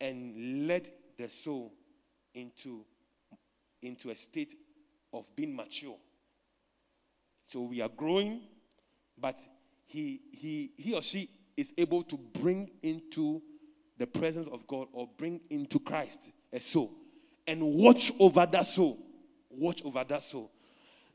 [0.00, 1.72] and led the soul
[2.34, 2.84] into,
[3.82, 4.54] into a state
[5.12, 5.96] of being mature.
[7.48, 8.42] So we are growing,
[9.16, 9.40] but
[9.88, 13.42] he, he, he or she is able to bring into
[13.96, 16.20] the presence of God or bring into Christ
[16.52, 16.92] a soul
[17.46, 18.98] and watch over that soul.
[19.50, 20.50] Watch over that soul.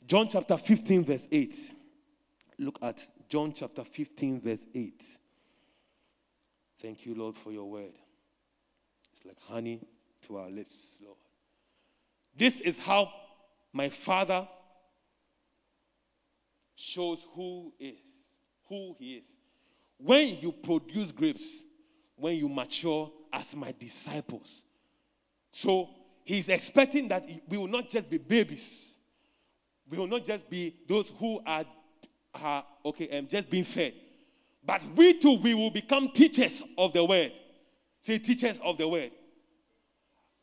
[0.05, 1.55] John chapter 15, verse 8.
[2.57, 2.97] Look at
[3.29, 5.01] John chapter 15, verse 8.
[6.81, 7.93] Thank you, Lord, for your word.
[9.15, 9.81] It's like honey
[10.27, 11.17] to our lips, Lord.
[12.35, 13.11] This is how
[13.71, 14.47] my Father
[16.75, 17.95] shows who is,
[18.69, 19.23] who he is.
[19.97, 21.43] When you produce grapes,
[22.15, 24.61] when you mature as my disciples.
[25.51, 25.89] So
[26.23, 28.77] he's expecting that we will not just be babies.
[29.89, 31.65] We will not just be those who are,
[32.35, 33.93] are okay, um, just being fed.
[34.65, 37.31] But we too, we will become teachers of the word.
[38.01, 39.11] Say, teachers of the word.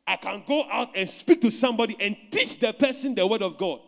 [0.07, 3.57] I can go out and speak to somebody and teach the person the word of
[3.57, 3.81] God.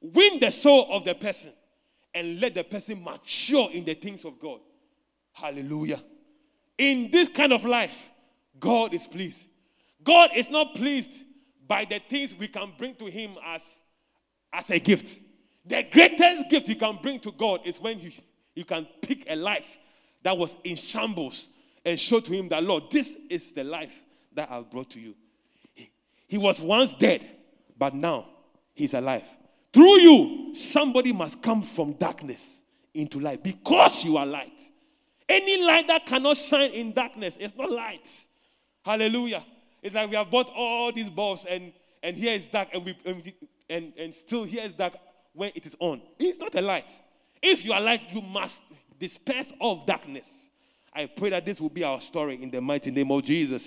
[0.00, 1.52] Win the soul of the person
[2.14, 4.60] and let the person mature in the things of God.
[5.32, 6.02] Hallelujah.
[6.76, 7.94] In this kind of life,
[8.58, 9.40] God is pleased.
[10.02, 11.24] God is not pleased
[11.66, 13.62] by the things we can bring to Him as,
[14.52, 15.18] as a gift.
[15.64, 18.12] The greatest gift you can bring to God is when you,
[18.54, 19.66] you can pick a life
[20.22, 21.46] that was in shambles
[21.84, 23.92] and show to Him that, Lord, this is the life
[24.34, 25.14] that I've brought to you.
[25.74, 25.90] He,
[26.26, 27.28] he was once dead,
[27.76, 28.26] but now
[28.74, 29.24] He's alive.
[29.78, 32.42] Through you, somebody must come from darkness
[32.94, 34.50] into light because you are light.
[35.28, 38.08] Any light that cannot shine in darkness is not light.
[38.84, 39.44] Hallelujah.
[39.80, 41.72] It's like we have bought all these bulbs and,
[42.02, 43.32] and here is dark and, we, and,
[43.70, 44.94] and and still here is dark
[45.32, 46.02] when it is on.
[46.18, 46.90] It's not a light.
[47.40, 48.60] If you are light, you must
[48.98, 50.26] disperse of darkness.
[50.92, 53.62] I pray that this will be our story in the mighty name of Jesus.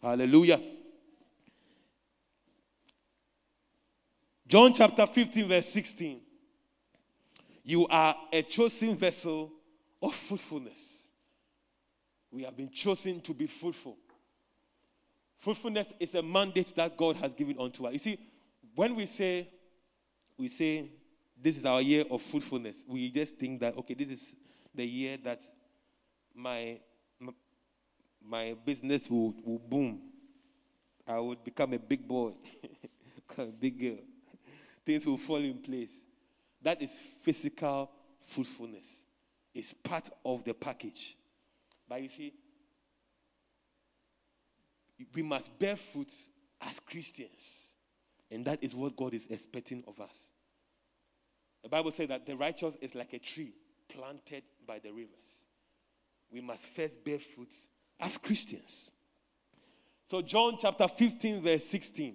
[0.00, 0.60] Hallelujah.
[4.52, 6.20] John chapter 15, verse 16.
[7.64, 9.50] You are a chosen vessel
[10.02, 10.76] of fruitfulness.
[12.30, 13.96] We have been chosen to be fruitful.
[15.38, 17.94] Fruitfulness is a mandate that God has given unto us.
[17.94, 18.18] You see,
[18.74, 19.48] when we say,
[20.36, 20.90] we say,
[21.42, 24.20] this is our year of fruitfulness, we just think that, okay, this is
[24.74, 25.40] the year that
[26.34, 26.78] my,
[28.22, 30.02] my business will, will boom.
[31.08, 32.32] I would become a big boy,
[33.38, 34.11] a big girl.
[34.84, 35.92] Things will fall in place.
[36.62, 36.90] That is
[37.22, 37.90] physical
[38.24, 38.84] fruitfulness.
[39.54, 41.16] It's part of the package.
[41.88, 42.32] But you see,
[45.14, 46.12] we must bear fruit
[46.60, 47.30] as Christians.
[48.30, 50.14] And that is what God is expecting of us.
[51.62, 53.52] The Bible says that the righteous is like a tree
[53.88, 55.10] planted by the rivers.
[56.30, 57.50] We must first bear fruit
[58.00, 58.90] as Christians.
[60.10, 62.14] So, John chapter 15, verse 16.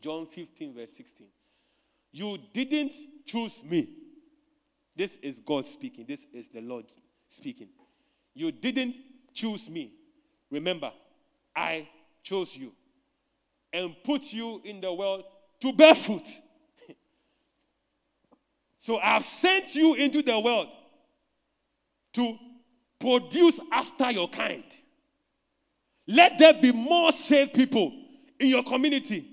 [0.00, 1.26] John 15, verse 16.
[2.12, 2.92] You didn't
[3.24, 3.88] choose me.
[4.96, 6.04] This is God speaking.
[6.06, 6.86] This is the Lord
[7.30, 7.68] speaking.
[8.34, 8.94] You didn't
[9.32, 9.92] choose me.
[10.50, 10.92] Remember,
[11.54, 11.88] I
[12.22, 12.72] chose you
[13.72, 15.24] and put you in the world
[15.60, 16.26] to bear fruit.
[18.78, 20.68] so I've sent you into the world
[22.14, 22.36] to
[22.98, 24.64] produce after your kind.
[26.06, 27.92] Let there be more saved people
[28.38, 29.29] in your community.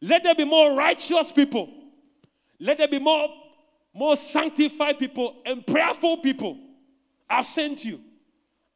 [0.00, 1.68] Let there be more righteous people.
[2.58, 3.28] Let there be more,
[3.94, 6.58] more sanctified people and prayerful people.
[7.28, 8.00] I've sent you.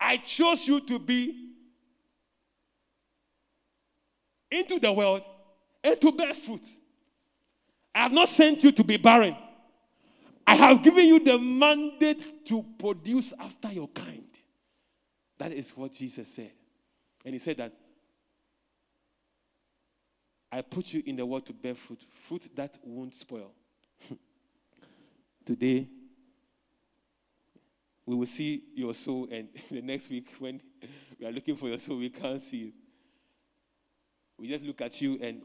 [0.00, 1.52] I chose you to be
[4.50, 5.22] into the world
[5.82, 6.64] and to bear fruit.
[7.94, 9.36] I have not sent you to be barren.
[10.46, 14.26] I have given you the mandate to produce after your kind.
[15.38, 16.52] That is what Jesus said.
[17.24, 17.72] And he said that
[20.54, 23.50] I put you in the world to bear fruit, fruit that won't spoil.
[25.44, 25.88] Today,
[28.06, 30.60] we will see your soul, and the next week, when
[31.18, 32.72] we are looking for your soul, we can't see you.
[34.38, 35.42] We just look at you, and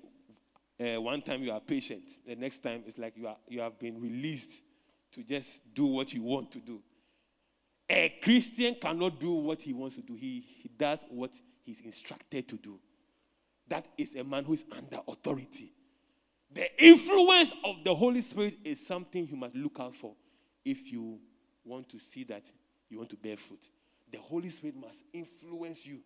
[0.80, 3.80] uh, one time you are patient, the next time it's like you, are, you have
[3.80, 4.52] been released
[5.14, 6.82] to just do what you want to do.
[7.90, 11.32] A Christian cannot do what he wants to do, he, he does what
[11.66, 12.80] he's instructed to do.
[13.70, 15.72] That is a man who is under authority.
[16.52, 20.14] The influence of the Holy Spirit is something you must look out for
[20.66, 21.20] if you
[21.64, 22.44] want to see that
[22.90, 23.62] you want to bear fruit.
[24.12, 26.00] The Holy Spirit must influence you.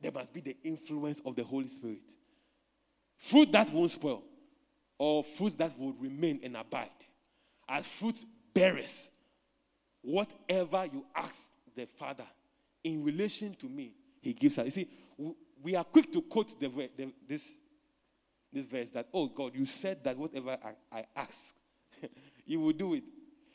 [0.00, 2.02] There must be the influence of the Holy Spirit.
[3.16, 4.22] Fruit that won't spoil,
[4.98, 6.90] or fruit that will remain and abide.
[7.68, 8.16] As fruit
[8.52, 9.08] bearers,
[10.02, 12.26] whatever you ask the Father
[12.82, 14.64] in relation to me, He gives us.
[14.66, 14.88] You see,
[15.62, 17.42] we are quick to quote the, the, this,
[18.52, 21.32] this verse that, oh God, you said that whatever I, I ask,
[22.46, 23.04] you will do it.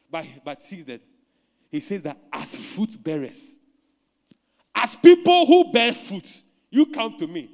[0.09, 1.01] But, but see that
[1.69, 3.31] he says that as fruit bearers,
[4.75, 6.27] as people who bear fruit,
[6.69, 7.49] you come to me.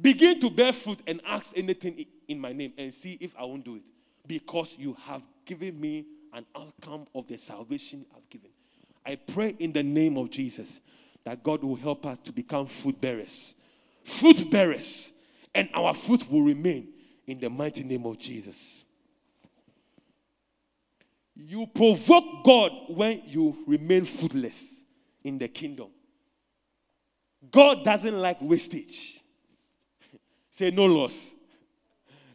[0.00, 3.64] Begin to bear fruit and ask anything in my name and see if I won't
[3.64, 3.82] do it.
[4.26, 8.50] Because you have given me an outcome of the salvation I've given.
[9.04, 10.80] I pray in the name of Jesus
[11.28, 13.54] that God will help us to become fruit bearers.
[14.02, 15.10] Fruit bearers.
[15.54, 16.88] And our fruit will remain
[17.26, 18.56] in the mighty name of Jesus.
[21.36, 24.56] You provoke God when you remain fruitless
[25.22, 25.88] in the kingdom.
[27.50, 29.20] God doesn't like wastage.
[30.50, 31.26] Say no loss.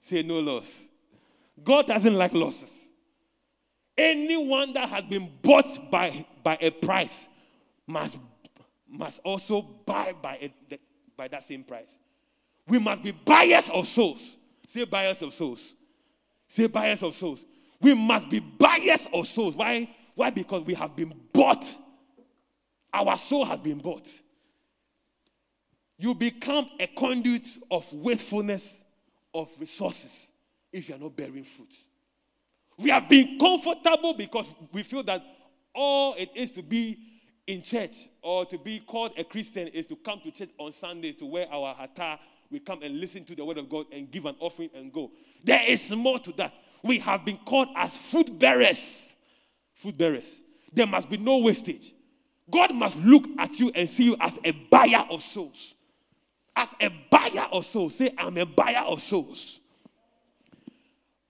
[0.03, 0.67] Say no loss.
[1.63, 2.69] God doesn't like losses.
[3.97, 7.27] Anyone that has been bought by, by a price
[7.87, 8.17] must,
[8.93, 10.51] must also buy by,
[11.17, 11.89] by that same price.
[12.67, 14.21] We must be buyers of souls.
[14.67, 15.59] Say buyers of souls.
[16.47, 17.43] Say buyers of souls.
[17.81, 19.55] We must be buyers of souls.
[19.55, 19.89] Why?
[20.15, 20.29] Why?
[20.29, 21.65] Because we have been bought.
[22.93, 24.07] Our soul has been bought.
[25.97, 28.67] You become a conduit of wastefulness
[29.33, 30.27] of resources
[30.71, 31.71] if you are not bearing fruit.
[32.77, 35.23] We have been comfortable because we feel that
[35.73, 37.12] all it is to be
[37.47, 41.15] in church or to be called a Christian is to come to church on Sundays
[41.17, 42.19] to wear our hatah.
[42.49, 45.11] We come and listen to the word of God and give an offering and go.
[45.43, 46.53] There is more to that.
[46.83, 48.79] We have been called as food bearers.
[49.75, 50.27] Food bearers.
[50.71, 51.93] There must be no wastage.
[52.49, 55.73] God must look at you and see you as a buyer of souls.
[56.55, 57.95] As a buyer of souls.
[57.95, 59.59] Say, I'm a buyer of souls.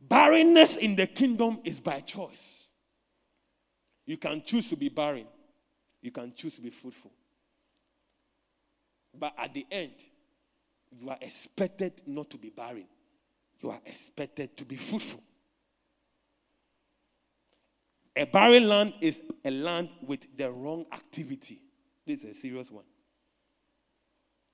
[0.01, 2.65] Barrenness in the kingdom is by choice.
[4.05, 5.25] You can choose to be barren,
[6.03, 7.09] you can choose to be fruitful.
[9.17, 9.93] But at the end,
[10.91, 12.85] you are expected not to be barren,
[13.61, 15.21] you are expected to be fruitful.
[18.15, 21.59] A barren land is a land with the wrong activity.
[22.05, 22.83] This is a serious one.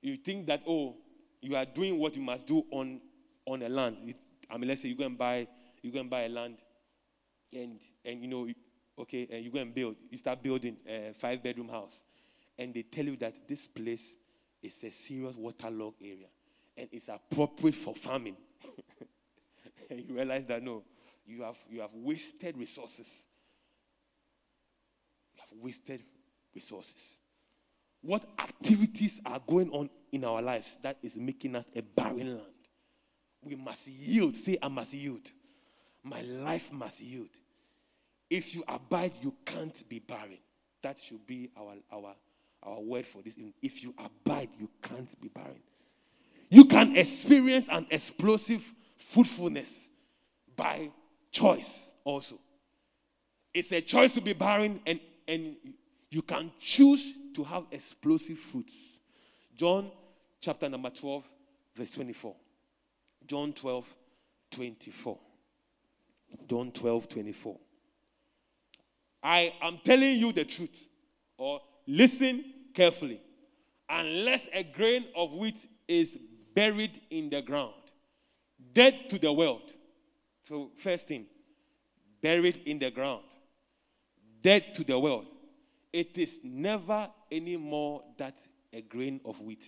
[0.01, 0.95] You think that, oh,
[1.41, 3.01] you are doing what you must do on,
[3.45, 4.13] on a land.
[4.49, 5.47] I mean, let's say you go and buy,
[5.81, 6.57] you go and buy a land,
[7.51, 8.47] and and you know,
[8.99, 9.95] okay, and you go and build.
[10.09, 11.99] You start building a five bedroom house,
[12.57, 14.13] and they tell you that this place
[14.61, 16.27] is a serious waterlogged area,
[16.77, 18.35] and it's appropriate for farming.
[19.89, 20.83] and you realize that no,
[21.25, 23.07] you have you have wasted resources.
[25.35, 26.03] You have wasted
[26.53, 27.19] resources.
[28.01, 32.53] What activities are going on in our lives that is making us a barren land?
[33.43, 34.37] We must yield.
[34.37, 35.21] Say, I must yield.
[36.03, 37.29] My life must yield.
[38.29, 40.37] If you abide, you can't be barren.
[40.81, 42.15] That should be our, our,
[42.63, 43.33] our word for this.
[43.61, 45.61] If you abide, you can't be barren.
[46.49, 48.63] You can experience an explosive
[48.97, 49.69] fruitfulness
[50.55, 50.89] by
[51.31, 52.39] choice also.
[53.53, 55.55] It's a choice to be barren, and, and
[56.09, 58.73] you can choose to have explosive fruits.
[59.55, 59.91] John
[60.41, 61.23] chapter number 12,
[61.75, 62.35] verse 24.
[63.27, 63.85] John 12,
[64.51, 65.17] 24.
[66.47, 67.57] John 12, 24.
[69.21, 70.77] I am telling you the truth,
[71.37, 72.43] or listen
[72.73, 73.21] carefully.
[73.89, 75.57] Unless a grain of wheat
[75.87, 76.17] is
[76.53, 77.73] buried in the ground,
[78.73, 79.73] dead to the world.
[80.47, 81.25] So, first thing,
[82.21, 83.23] buried in the ground,
[84.41, 85.25] dead to the world.
[85.91, 88.37] It is never any more that
[88.71, 89.65] a grain of wheat.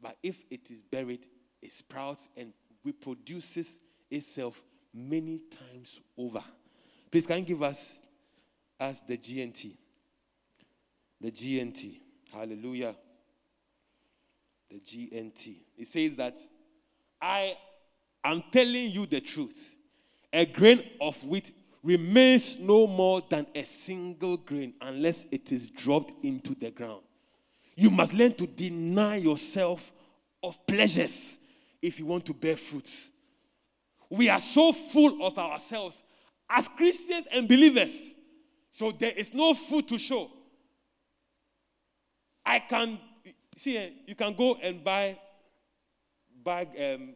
[0.00, 1.26] But if it is buried,
[1.60, 2.52] it sprouts and
[2.84, 3.68] reproduces
[4.10, 4.60] itself
[4.92, 6.42] many times over.
[7.10, 7.78] Please, can you give us
[8.82, 9.76] as the GNT?
[11.20, 12.00] The GNT.
[12.32, 12.96] Hallelujah.
[14.68, 15.54] The GNT.
[15.78, 16.36] It says that
[17.20, 17.56] I
[18.24, 19.56] am telling you the truth.
[20.32, 21.54] A grain of wheat
[21.84, 27.02] remains no more than a single grain unless it is dropped into the ground.
[27.76, 29.80] You must learn to deny yourself
[30.42, 31.36] of pleasures
[31.80, 32.88] if you want to bear fruit.
[34.10, 36.02] We are so full of ourselves
[36.50, 37.92] as Christians and believers.
[38.72, 40.30] So there is no food to show.
[42.44, 42.98] I can
[43.56, 45.18] see eh, you can go and buy
[46.42, 47.14] buy um,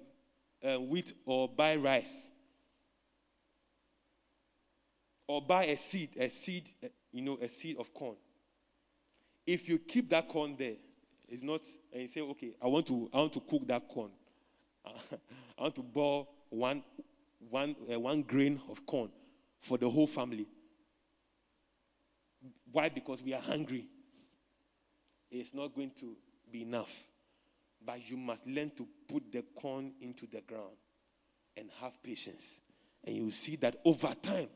[0.63, 2.13] uh, wheat or buy rice
[5.27, 8.17] or buy a seed, a seed, eh, you know, a seed of corn.
[9.47, 10.75] If you keep that corn there,
[11.29, 14.11] it's not, and you say, okay, I want to, I want to cook that corn.
[14.87, 16.83] I want to boil one,
[17.51, 19.11] one, uh, one grain of corn
[19.61, 20.47] for the whole family.
[22.71, 22.89] Why?
[22.89, 23.87] Because we are hungry.
[25.31, 26.17] It's not going to
[26.51, 26.93] be enough.
[27.85, 30.77] But you must learn to put the corn into the ground
[31.57, 32.45] and have patience.
[33.05, 34.49] And you see that over time,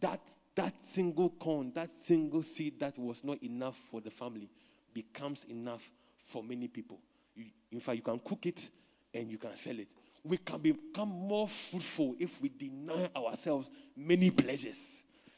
[0.00, 0.20] that,
[0.54, 4.48] that single corn, that single seed that was not enough for the family
[4.94, 5.82] becomes enough
[6.30, 6.98] for many people.
[7.34, 8.68] You, in fact, you can cook it
[9.12, 9.88] and you can sell it.
[10.24, 14.78] We can become more fruitful if we deny ourselves many pleasures.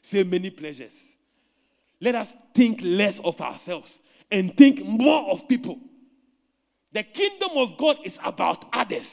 [0.01, 0.93] Say many pleasures.
[2.05, 3.89] Let us think less of ourselves
[4.29, 5.79] and think more of people.
[6.91, 9.07] The kingdom of God is about others.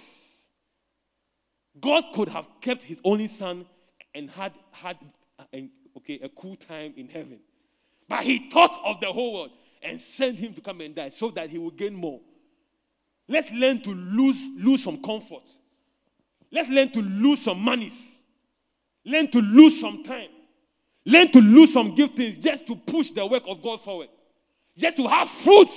[1.80, 3.64] God could have kept his only son
[4.14, 4.98] and had, had
[5.38, 7.38] uh, a, okay, a cool time in heaven.
[8.10, 11.30] But he thought of the whole world and sent him to come and die so
[11.30, 12.20] that he will gain more.
[13.26, 15.48] Let's learn to lose, lose some comfort.
[16.50, 17.98] Let's learn to lose some monies.
[19.06, 20.28] Learn to lose some time.
[21.04, 24.08] Learn to lose some giftings just to push the work of God forward.
[24.76, 25.76] Just to have fruits.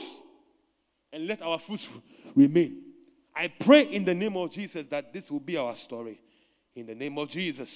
[1.11, 1.87] And let our fruits
[2.35, 2.81] remain.
[3.35, 6.19] I pray in the name of Jesus that this will be our story.
[6.75, 7.71] In the name of Jesus.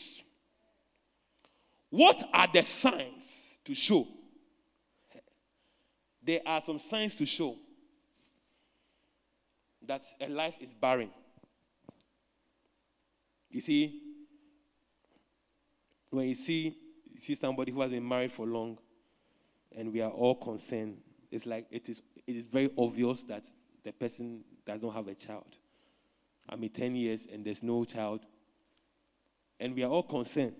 [1.89, 3.23] What are the signs
[3.69, 4.07] to show.
[6.23, 7.55] There are some signs to show
[9.85, 11.11] that a life is barren.
[13.51, 14.01] You see,
[16.09, 16.75] when you see,
[17.19, 18.77] see somebody who has been married for long
[19.75, 20.97] and we are all concerned,
[21.31, 23.43] it's like it is, it is very obvious that
[23.83, 25.45] the person does not have a child.
[26.47, 28.21] I mean, 10 years and there's no child.
[29.59, 30.53] And we are all concerned.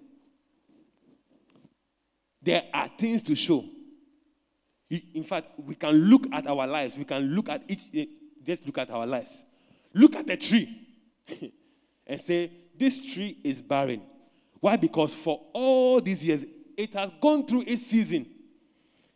[2.42, 3.66] There are things to show.
[4.90, 6.98] In fact, we can look at our lives.
[6.98, 8.06] We can look at each, eh,
[8.46, 9.30] just look at our lives.
[9.94, 10.88] Look at the tree
[12.08, 14.02] and say, This tree is barren.
[14.60, 14.76] Why?
[14.76, 16.44] Because for all these years,
[16.78, 18.26] it has gone through its season.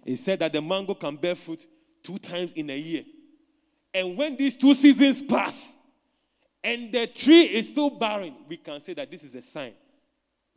[0.06, 1.66] It said that the mango can bear fruit
[2.02, 3.04] two times in a year.
[3.94, 5.70] And when these two seasons pass
[6.64, 9.74] and the tree is still barren, we can say that this is a sign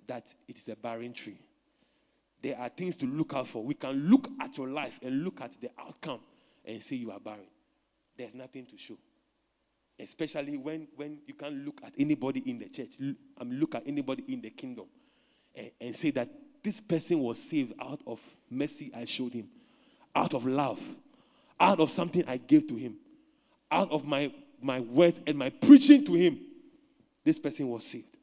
[0.07, 1.39] that it is a barren tree.
[2.43, 3.63] There are things to look out for.
[3.63, 6.21] We can look at your life and look at the outcome
[6.65, 7.49] and say you are barren.
[8.17, 8.97] There's nothing to show.
[9.99, 13.83] Especially when, when you can't look at anybody in the church, and um, look at
[13.87, 14.85] anybody in the kingdom
[15.55, 16.29] and, and say that
[16.63, 18.21] this person was saved out of
[18.51, 19.49] mercy I showed him,
[20.15, 20.81] out of love,
[21.59, 22.97] out of something I gave to him,
[23.71, 26.41] out of my, my words and my preaching to him.
[27.25, 28.17] This person was saved.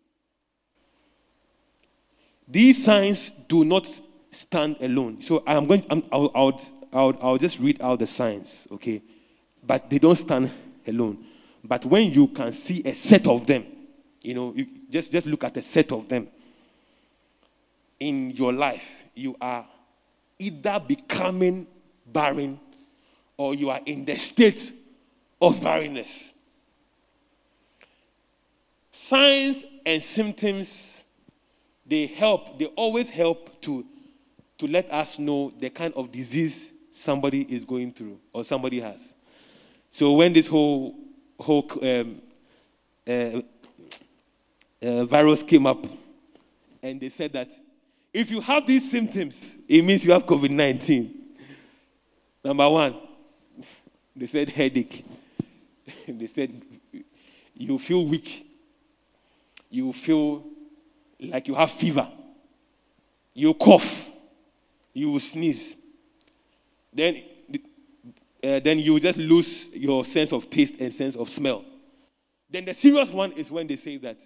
[2.47, 3.87] These signs do not
[4.31, 5.21] stand alone.
[5.21, 5.85] So I'm going.
[5.89, 6.61] I'm, I'll, I'll,
[6.91, 9.01] I'll, I'll just read out the signs, okay?
[9.65, 10.51] But they don't stand
[10.85, 11.25] alone.
[11.63, 13.65] But when you can see a set of them,
[14.21, 16.27] you know, you just just look at a set of them
[17.99, 18.83] in your life,
[19.15, 19.65] you are
[20.39, 21.67] either becoming
[22.05, 22.59] barren
[23.37, 24.73] or you are in the state
[25.41, 26.33] of barrenness.
[28.91, 31.03] Signs and symptoms
[31.85, 33.85] they help, they always help to,
[34.57, 39.01] to let us know the kind of disease somebody is going through or somebody has.
[39.91, 40.95] So when this whole,
[41.39, 42.21] whole um,
[43.07, 43.41] uh,
[44.81, 45.85] uh, virus came up,
[46.81, 47.51] and they said that
[48.13, 49.35] if you have these symptoms,
[49.67, 51.19] it means you have COVID 19.
[52.43, 52.95] Number one,
[54.15, 55.05] they said headache.
[56.07, 56.61] they said
[57.55, 58.47] you feel weak.
[59.69, 60.43] You feel
[61.19, 62.07] like you have fever,
[63.33, 64.11] you cough,
[64.93, 65.75] you sneeze,
[66.93, 67.23] then,
[68.43, 71.63] uh, then you just lose your sense of taste and sense of smell.
[72.49, 74.17] Then the serious one is when they say that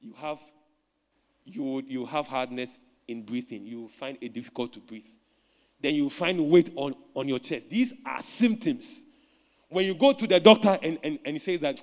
[0.00, 0.38] you have
[1.44, 2.70] you, you have hardness
[3.06, 3.64] in breathing.
[3.64, 5.06] You find it difficult to breathe.
[5.80, 7.70] Then you find weight on, on your chest.
[7.70, 9.00] These are symptoms.
[9.70, 11.82] When you go to the doctor and, and, and he says that,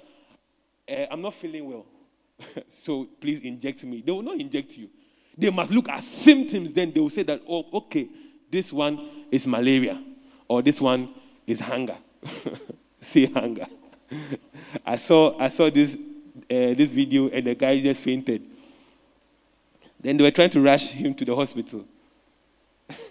[0.89, 1.85] uh, I'm not feeling well,
[2.69, 4.03] so please inject me.
[4.05, 4.89] They will not inject you.
[5.37, 8.07] They must look at symptoms, then they will say that, oh, okay,
[8.51, 10.01] this one is malaria,
[10.47, 11.13] or this one
[11.47, 11.97] is hunger.
[13.01, 13.65] See hunger.
[14.85, 15.97] I saw I saw this uh,
[16.49, 18.43] this video and the guy just fainted.
[19.99, 21.85] Then they were trying to rush him to the hospital.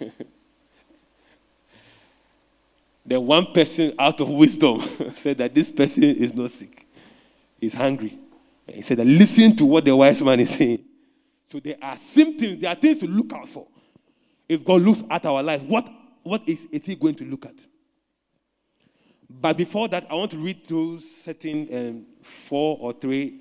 [3.05, 4.81] then one person out of wisdom
[5.17, 6.87] said that this person is not sick.
[7.61, 8.19] He's hungry.
[8.67, 10.85] He said listen to what the wise man is saying.
[11.51, 13.67] So there are symptoms, there are things to look out for.
[14.49, 15.89] If God looks at our life, what,
[16.23, 17.55] what is, is He going to look at?
[19.41, 22.07] But before that, I want to read through certain um,
[22.49, 23.41] four or three,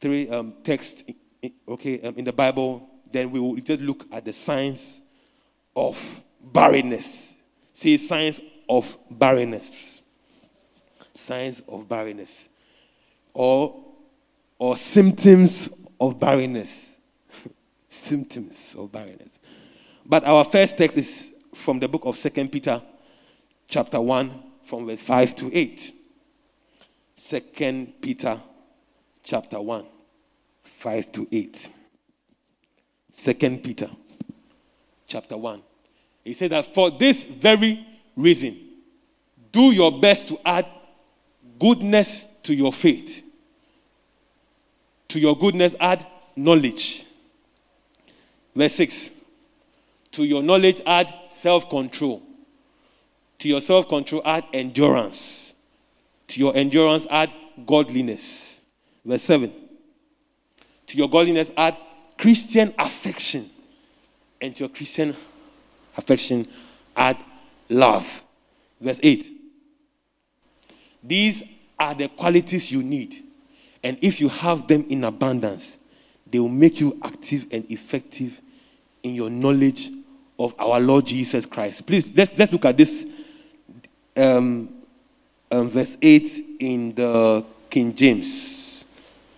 [0.00, 1.02] three um, texts,
[1.68, 2.88] okay, um, in the Bible.
[3.10, 5.00] Then we will just look at the signs
[5.74, 5.98] of
[6.40, 7.34] barrenness.
[7.72, 9.70] See, signs of barrenness.
[11.14, 12.48] Signs of barrenness.
[13.32, 13.82] Or
[14.58, 15.68] or symptoms
[16.00, 16.70] of barrenness.
[17.88, 19.28] symptoms of barrenness.
[20.04, 22.80] But our first text is from the book of Second Peter,
[23.68, 25.94] chapter 1, from verse 5 to 8.
[27.16, 28.40] Second Peter,
[29.22, 29.86] chapter 1,
[30.64, 31.68] 5 to 8.
[33.16, 33.90] Second Peter,
[35.06, 35.62] chapter 1.
[36.24, 37.86] He said that for this very
[38.16, 38.58] reason,
[39.52, 40.66] do your best to add
[41.58, 43.22] goodness to your faith
[45.08, 46.06] to your goodness, add
[46.36, 47.04] knowledge.
[48.54, 49.10] Verse 6.
[50.12, 52.22] To your knowledge, add self control.
[53.40, 55.52] To your self control, add endurance.
[56.28, 57.32] To your endurance, add
[57.66, 58.24] godliness.
[59.04, 59.52] Verse 7.
[60.88, 61.76] To your godliness, add
[62.18, 63.50] Christian affection.
[64.40, 65.16] And to your Christian
[65.96, 66.48] affection,
[66.96, 67.18] add
[67.68, 68.06] love.
[68.80, 69.26] Verse 8.
[71.02, 71.42] These
[71.78, 73.22] are the qualities you need
[73.86, 75.76] and if you have them in abundance,
[76.26, 78.40] they will make you active and effective
[79.04, 79.92] in your knowledge
[80.40, 81.86] of our Lord Jesus Christ.
[81.86, 83.06] Please, let's, let's look at this
[84.16, 84.68] um,
[85.50, 88.84] um, verse 8 in the King James.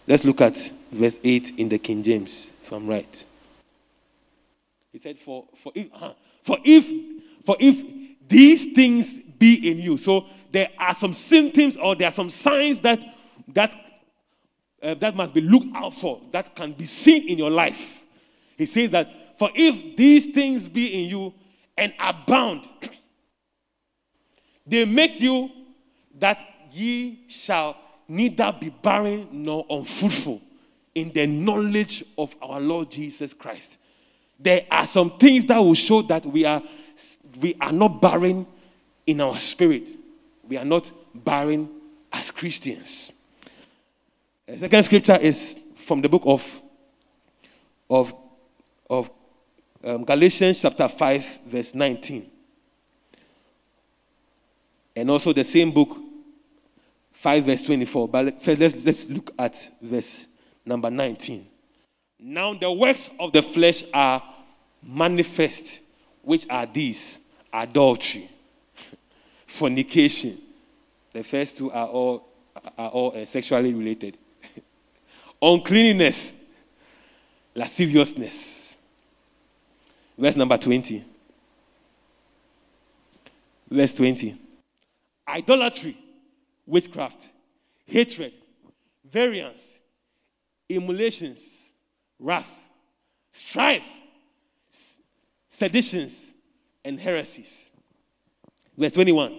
[0.07, 0.57] Let's look at
[0.91, 3.25] verse 8 in the King James, if I'm right.
[4.93, 5.89] He said, For, for, if,
[6.43, 6.87] for, if,
[7.45, 9.97] for if these things be in you.
[9.99, 13.01] So there are some symptoms or there are some signs that,
[13.49, 13.75] that,
[14.83, 17.99] uh, that must be looked out for, that can be seen in your life.
[18.57, 21.35] He says that, For if these things be in you
[21.77, 22.69] and abound,
[24.69, 25.51] they make you
[26.19, 26.39] that
[26.73, 30.41] ye shall neither be barren nor unfruitful
[30.95, 33.79] in the knowledge of our Lord Jesus Christ.
[34.39, 36.63] There are some things that will show that we are,
[37.41, 38.47] we are not barren
[39.07, 39.89] in our spirit.
[40.47, 41.69] We are not barren
[42.13, 43.13] as Christians.
[44.47, 45.57] The second scripture is
[45.87, 46.63] from the book of,
[47.91, 48.15] of,
[48.89, 49.11] of
[49.85, 52.31] um, Galatians chapter 5, verse 19.
[54.99, 55.97] And also the same book,
[57.13, 58.09] 5 verse 24.
[58.09, 60.27] But first, let's, let's look at verse
[60.67, 61.47] number 19.
[62.19, 64.21] Now the works of the flesh are
[64.83, 65.79] manifest,
[66.23, 67.17] which are these
[67.53, 68.29] adultery,
[69.47, 70.37] fornication.
[71.13, 72.27] The first two are all,
[72.77, 74.19] are all uh, sexually related.
[75.41, 76.33] Uncleanness,
[77.55, 78.75] lasciviousness.
[80.19, 81.05] Verse number 20.
[83.71, 84.48] Verse 20
[85.29, 85.97] idolatry,
[86.67, 87.29] witchcraft,
[87.85, 88.33] hatred,
[89.05, 89.61] variance,
[90.71, 91.41] emulations,
[92.19, 92.51] wrath,
[93.33, 93.83] strife,
[95.51, 96.15] seditions,
[96.85, 97.69] and heresies.
[98.77, 99.37] Verse 21.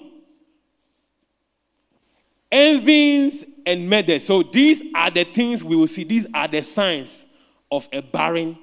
[2.52, 4.26] Envyings and murders.
[4.26, 6.04] So these are the things we will see.
[6.04, 7.26] These are the signs
[7.72, 8.58] of a barren,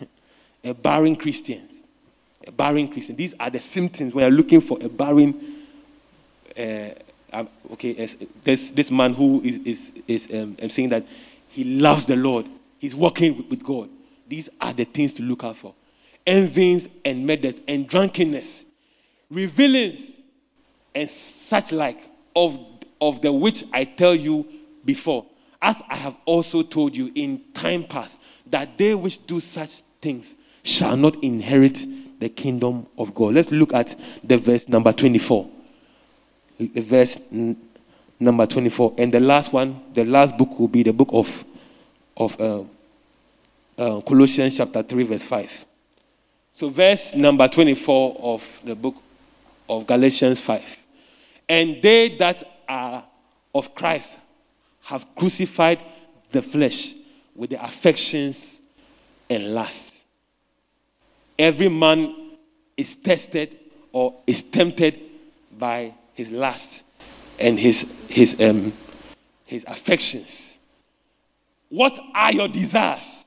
[0.64, 1.68] a barren Christian.
[2.46, 3.16] A barren Christian.
[3.16, 5.55] These are the symptoms when you're looking for a barren
[6.58, 6.90] uh,
[7.32, 8.08] um, okay,
[8.44, 11.06] this, this man who is, is, is um, saying that
[11.48, 12.46] he loves the Lord,
[12.78, 13.90] he's walking with, with God.
[14.28, 15.74] These are the things to look out for
[16.26, 18.64] envyings and murders and drunkenness,
[19.30, 20.00] revealings
[20.94, 22.00] and such like
[22.34, 22.58] of,
[23.00, 24.46] of the which I tell you
[24.84, 25.26] before,
[25.62, 30.34] as I have also told you in time past, that they which do such things
[30.62, 33.34] shall not inherit the kingdom of God.
[33.34, 35.50] Let's look at the verse number 24
[36.58, 37.18] verse
[38.18, 38.94] number 24.
[38.98, 41.44] And the last one, the last book will be the book of,
[42.16, 42.62] of uh,
[43.78, 45.66] uh, Colossians chapter 3, verse 5.
[46.52, 48.96] So, verse number 24 of the book
[49.68, 50.76] of Galatians 5.
[51.48, 53.04] And they that are
[53.54, 54.18] of Christ
[54.82, 55.80] have crucified
[56.32, 56.94] the flesh
[57.34, 58.56] with the affections
[59.28, 60.02] and lusts.
[61.38, 62.36] Every man
[62.76, 63.56] is tested
[63.92, 64.98] or is tempted
[65.58, 66.82] by his lust,
[67.38, 68.72] and his, his, um,
[69.44, 70.56] his affections.
[71.68, 73.24] What are your desires?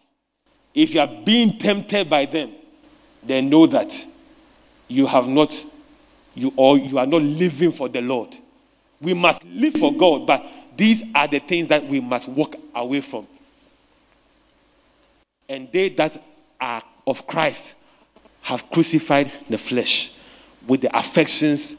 [0.73, 2.51] If you are being tempted by them,
[3.23, 3.93] then know that
[4.87, 5.53] you have not,
[6.33, 8.35] you or you are not living for the Lord.
[8.99, 10.43] We must live for God, but
[10.75, 13.27] these are the things that we must walk away from.
[15.47, 16.23] And they that
[16.59, 17.73] are of Christ
[18.41, 20.11] have crucified the flesh
[20.67, 21.75] with the affections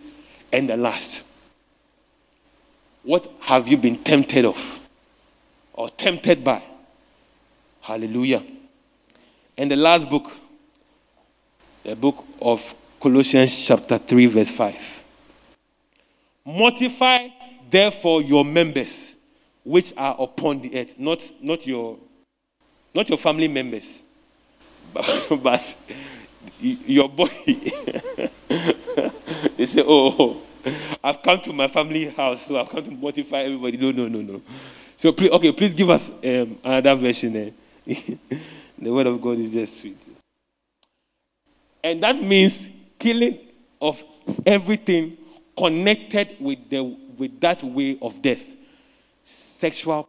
[0.52, 1.22] and the last.
[3.02, 4.80] What have you been tempted of
[5.72, 6.62] or tempted by?
[7.80, 8.42] Hallelujah.
[9.56, 10.30] And the last book,
[11.82, 14.76] the book of Colossians, chapter 3, verse 5.
[16.44, 17.28] Mortify
[17.70, 19.14] therefore your members
[19.64, 21.96] which are upon the earth, not, not, your,
[22.94, 24.02] not your family members,
[24.92, 25.74] but, but
[26.60, 27.72] your body.
[29.60, 30.40] they say, oh,
[31.04, 33.76] I've come to my family house, so I've come to mortify everybody.
[33.76, 34.42] No, no, no, no.
[34.96, 37.54] So, please, okay, please give us um, another version.
[37.86, 38.14] Eh?
[38.78, 39.98] the word of God is just sweet.
[41.84, 43.38] And that means killing
[43.82, 44.02] of
[44.46, 45.18] everything
[45.54, 48.40] connected with, the, with that way of death
[49.26, 50.08] sexual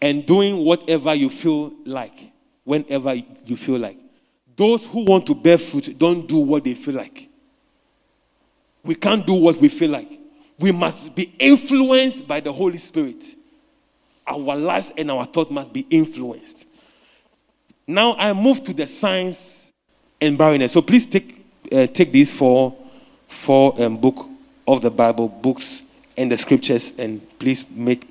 [0.00, 2.30] and doing whatever you feel like
[2.62, 3.98] whenever you feel like
[4.56, 7.27] those who want to bear fruit don't do what they feel like.
[8.88, 10.08] We can't do what we feel like.
[10.58, 13.22] We must be influenced by the Holy Spirit.
[14.26, 16.64] Our lives and our thoughts must be influenced.
[17.86, 19.70] Now I move to the signs
[20.22, 20.72] and barrenness.
[20.72, 22.74] So please take, uh, take these four,
[23.28, 24.26] four um, book
[24.66, 25.82] of the Bible, books
[26.16, 28.08] and the scriptures, and please make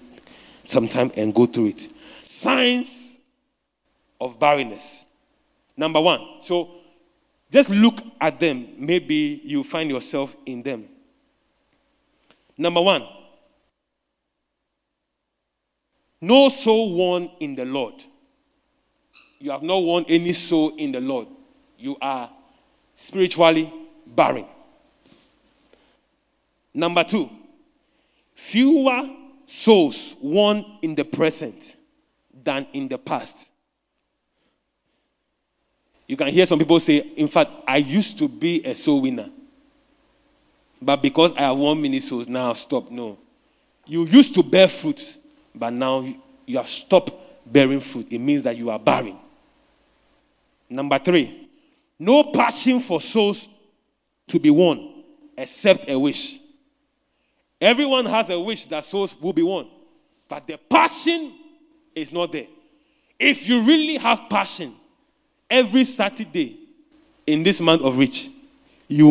[0.63, 1.89] some time and go through it.
[2.27, 3.15] Signs
[4.21, 5.05] of barrenness.
[5.75, 6.21] Number one.
[6.43, 6.69] So
[7.51, 8.67] Just look at them.
[8.77, 10.89] Maybe you find yourself in them.
[12.57, 13.03] Number one,
[16.19, 17.93] no soul won in the Lord.
[19.39, 21.27] You have not won any soul in the Lord.
[21.77, 22.29] You are
[22.95, 23.71] spiritually
[24.05, 24.45] barren.
[26.73, 27.29] Number two,
[28.35, 29.09] fewer
[29.45, 31.75] souls won in the present
[32.43, 33.37] than in the past.
[36.07, 39.29] You can hear some people say, in fact, I used to be a soul winner.
[40.81, 42.91] But because I have won many souls, now I've stopped.
[42.91, 43.17] No.
[43.85, 45.17] You used to bear fruit,
[45.53, 46.07] but now
[46.45, 47.11] you have stopped
[47.45, 48.07] bearing fruit.
[48.09, 49.17] It means that you are barren.
[50.69, 51.49] Number three,
[51.99, 53.47] no passion for souls
[54.27, 55.03] to be won
[55.37, 56.37] except a wish.
[57.59, 59.67] Everyone has a wish that souls will be won,
[60.29, 61.33] but the passion
[61.95, 62.47] is not there.
[63.19, 64.75] If you really have passion,
[65.49, 66.59] every Saturday
[67.25, 68.29] in this month of Reach,
[68.87, 69.09] you,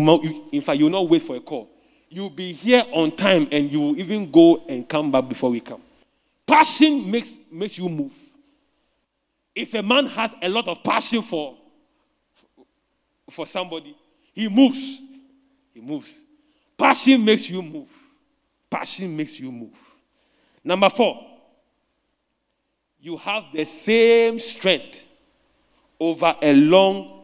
[0.52, 1.68] in fact, you will not wait for a call.
[2.08, 5.60] You'll be here on time and you will even go and come back before we
[5.60, 5.82] come.
[6.46, 8.12] Passion makes, makes you move.
[9.54, 11.56] If a man has a lot of passion for,
[13.30, 13.96] for somebody,
[14.32, 15.00] he moves.
[15.74, 16.10] He moves.
[16.78, 17.88] Passion makes you move.
[18.70, 19.72] Passion makes you move.
[20.62, 21.24] Number four,
[23.00, 25.05] you have the same strength
[25.98, 27.22] over a long,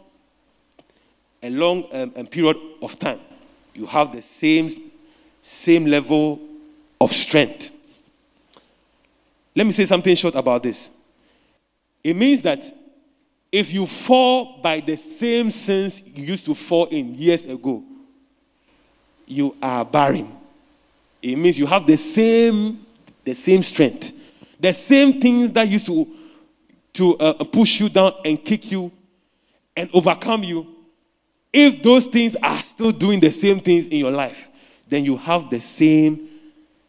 [1.43, 3.21] a long um, um, period of time.
[3.75, 4.91] You have the same,
[5.43, 6.41] same level
[7.01, 7.71] of strength.
[9.55, 10.89] Let me say something short about this.
[12.03, 12.63] It means that
[13.51, 17.83] if you fall by the same sins you used to fall in years ago,
[19.27, 20.33] you are barren.
[21.21, 22.85] It means you have the same,
[23.25, 24.13] the same strength,
[24.59, 26.07] the same things that used to,
[26.95, 28.93] to uh, push you down and kick you
[29.77, 30.67] and overcome you.
[31.53, 34.49] If those things are still doing the same things in your life,
[34.89, 36.29] then you have the same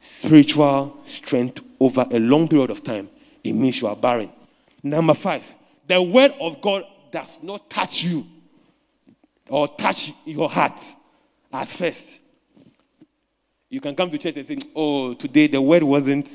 [0.01, 3.10] spiritual strength over a long period of time.
[3.43, 4.32] It means you are barren.
[4.82, 5.43] Number five,
[5.88, 8.26] the word of God does not touch you
[9.49, 10.78] or touch your heart
[11.51, 12.06] at first.
[13.70, 16.28] You can come to church and say, "Oh, today the word wasn't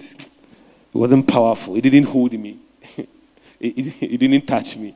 [0.92, 1.76] wasn't powerful.
[1.76, 2.58] It didn't hold me.
[3.60, 4.94] It, it, didn't touch me."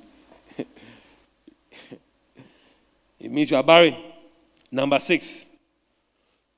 [3.19, 3.97] it means you are barren.
[4.71, 5.45] Number six,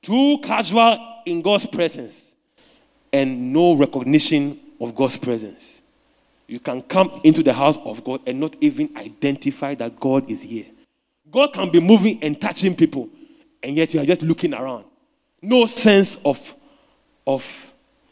[0.01, 2.23] too casual in God's presence
[3.11, 5.81] and no recognition of God's presence.
[6.47, 10.41] You can come into the house of God and not even identify that God is
[10.41, 10.65] here.
[11.31, 13.09] God can be moving and touching people,
[13.63, 14.85] and yet you are just looking around
[15.45, 16.39] no sense of,
[17.25, 17.45] of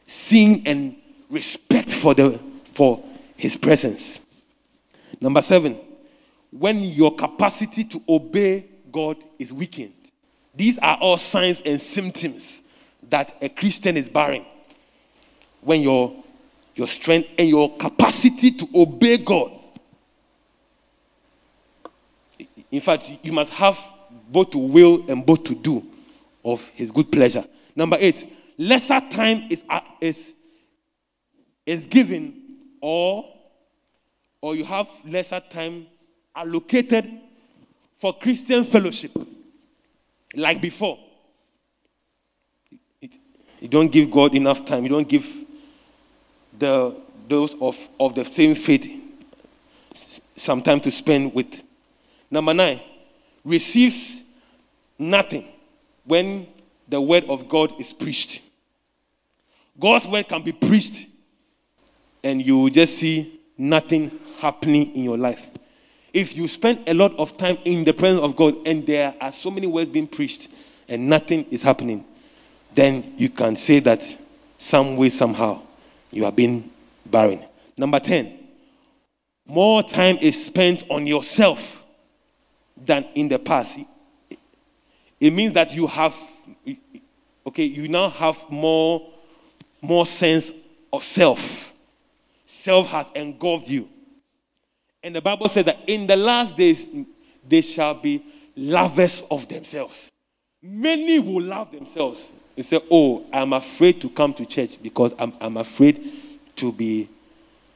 [0.06, 0.96] seeing and
[1.30, 2.39] respect for, the,
[2.76, 3.04] for
[3.36, 4.20] his presence.
[5.20, 5.80] Number seven,
[6.52, 9.94] when your capacity to obey God is weakened.
[10.56, 12.62] These are all signs and symptoms
[13.10, 14.46] that a Christian is bearing.
[15.60, 16.24] When your,
[16.76, 19.52] your strength and your capacity to obey God.
[22.72, 23.78] In fact, you must have
[24.30, 25.84] both to will and both to do
[26.46, 27.46] of his good pleasure.
[27.76, 29.64] Number eight, lesser time is,
[30.00, 30.34] is,
[31.66, 32.43] is given
[32.84, 33.26] or,
[34.42, 35.88] or you have lesser time
[36.36, 37.10] allocated
[37.98, 39.12] for Christian fellowship
[40.36, 41.00] like before.
[43.00, 44.84] You don't give God enough time.
[44.84, 45.26] You don't give
[46.60, 46.94] the,
[47.30, 48.92] those of, of the same faith
[50.36, 51.64] some time to spend with.
[52.30, 52.82] Number nine,
[53.46, 54.24] receives
[55.00, 55.48] nothing
[56.04, 56.48] when
[56.90, 58.42] the word of God is preached.
[59.80, 61.08] God's word can be preached,
[62.24, 65.46] and you will just see nothing happening in your life.
[66.14, 69.32] If you spend a lot of time in the presence of God and there are
[69.32, 70.48] so many words being preached
[70.88, 72.06] and nothing is happening,
[72.74, 74.18] then you can say that
[74.58, 75.62] some way, somehow,
[76.12, 76.70] you are being
[77.06, 77.44] barren.
[77.76, 78.40] Number 10,
[79.46, 81.84] more time is spent on yourself
[82.78, 83.80] than in the past.
[85.20, 86.16] It means that you have,
[87.48, 89.10] okay, you now have more,
[89.82, 90.52] more sense
[90.92, 91.73] of self.
[92.64, 93.89] Self has engulfed you.
[95.03, 96.88] And the Bible says that in the last days,
[97.45, 98.24] they shall be
[98.55, 100.09] lovers of themselves.
[100.61, 102.26] Many will love themselves.
[102.55, 106.09] They say, Oh, I'm afraid to come to church because I'm, I'm afraid
[106.55, 107.09] to be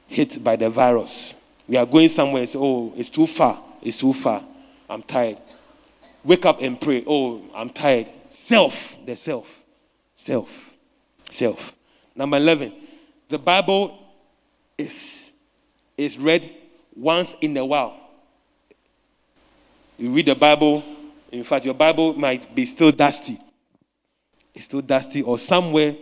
[0.07, 1.33] hit by the virus.
[1.67, 3.61] We are going somewhere and say, Oh, it's too far.
[3.81, 4.41] It's too far.
[4.89, 5.39] I'm tired.
[6.23, 7.03] Wake up and pray.
[7.05, 8.07] Oh, I'm tired.
[8.29, 9.49] Self, the self.
[10.15, 10.49] Self.
[11.29, 11.73] Self.
[12.15, 12.73] Number 11.
[13.27, 14.06] The Bible
[14.77, 14.93] is,
[15.97, 16.49] is read
[16.95, 17.95] once in a while.
[19.97, 20.83] You read the Bible,
[21.31, 23.39] in fact, your Bible might be still dusty.
[24.53, 25.95] It's still dusty, or somewhere,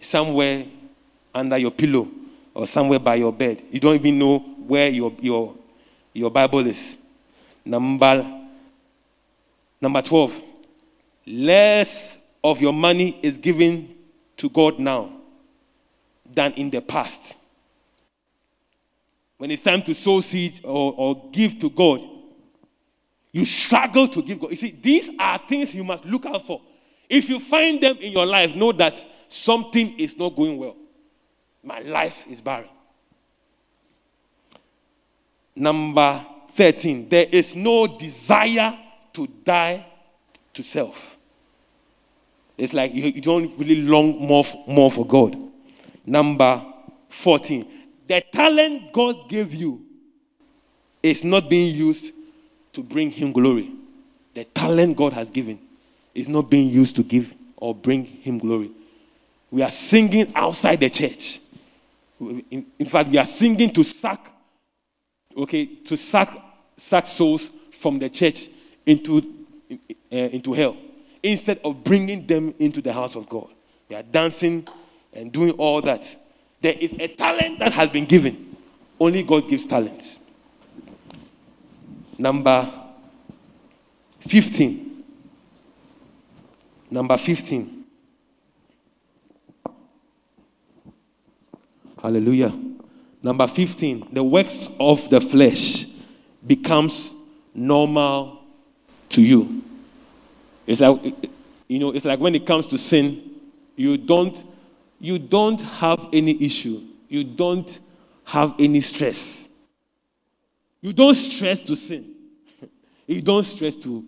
[0.00, 0.64] somewhere
[1.34, 2.08] under your pillow,
[2.54, 3.62] or somewhere by your bed.
[3.70, 5.54] You don't even know where your, your,
[6.12, 6.96] your Bible is.
[7.64, 8.26] Number,
[9.80, 10.42] number 12.
[11.26, 13.94] Less of your money is given
[14.36, 15.12] to God now
[16.32, 17.20] than in the past.
[19.38, 22.00] When it's time to sow seeds or, or give to God,
[23.32, 24.50] you struggle to give God.
[24.50, 26.60] You see, these are things you must look out for.
[27.08, 30.76] If you find them in your life, know that something is not going well.
[31.62, 32.68] My life is barren.
[35.54, 36.24] Number
[36.54, 38.78] 13, there is no desire
[39.12, 39.86] to die
[40.54, 41.16] to self.
[42.56, 45.36] It's like you, you don't really long more, more for God.
[46.04, 46.64] Number
[47.10, 47.66] 14,
[48.08, 49.84] the talent God gave you
[51.02, 52.12] is not being used
[52.72, 53.70] to bring Him glory.
[54.34, 55.58] The talent God has given
[56.14, 58.70] is not being used to give or bring Him glory.
[59.50, 61.40] We are singing outside the church.
[62.20, 64.30] In, in fact, we are singing to suck,
[65.36, 68.48] okay, to suck souls from the church
[68.84, 69.46] into,
[70.12, 70.76] uh, into hell
[71.22, 73.48] instead of bringing them into the house of God.
[73.88, 74.66] We are dancing
[75.12, 76.16] and doing all that.
[76.60, 78.56] There is a talent that has been given.
[78.98, 80.18] Only God gives talents.
[82.18, 82.72] Number
[84.20, 85.04] 15.
[86.90, 87.84] Number 15.
[92.02, 92.52] Hallelujah.
[93.22, 94.08] Number 15.
[94.12, 95.86] The works of the flesh
[96.46, 97.12] becomes
[97.54, 98.42] normal
[99.10, 99.62] to you.
[100.66, 101.14] It's like
[101.68, 103.22] you know, it's like when it comes to sin,
[103.76, 104.42] you don't
[105.00, 106.82] you don't have any issue.
[107.08, 107.78] You don't
[108.24, 109.48] have any stress.
[110.80, 112.14] You don't stress to sin.
[113.06, 114.04] You don't stress to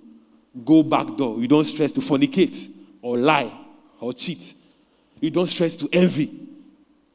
[0.62, 1.38] go back door.
[1.38, 2.70] You don't stress to fornicate
[3.00, 3.50] or lie
[3.98, 4.54] or cheat.
[5.20, 6.48] You don't stress to envy.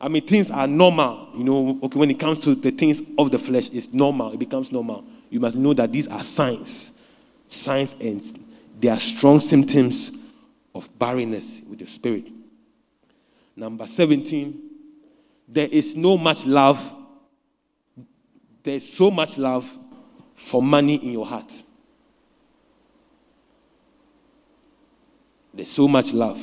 [0.02, 1.30] I mean, things are normal.
[1.36, 4.32] You know, okay, when it comes to the things of the flesh, it's normal.
[4.32, 5.04] It becomes normal.
[5.30, 6.92] You must know that these are signs.
[7.50, 8.46] Signs and
[8.80, 10.12] they are strong symptoms
[10.74, 12.26] of barrenness with the spirit.
[13.56, 14.62] Number 17,
[15.48, 16.80] there is no much love.
[18.64, 19.70] There's so much love
[20.36, 21.64] for money in your heart.
[25.54, 26.40] There's so much love.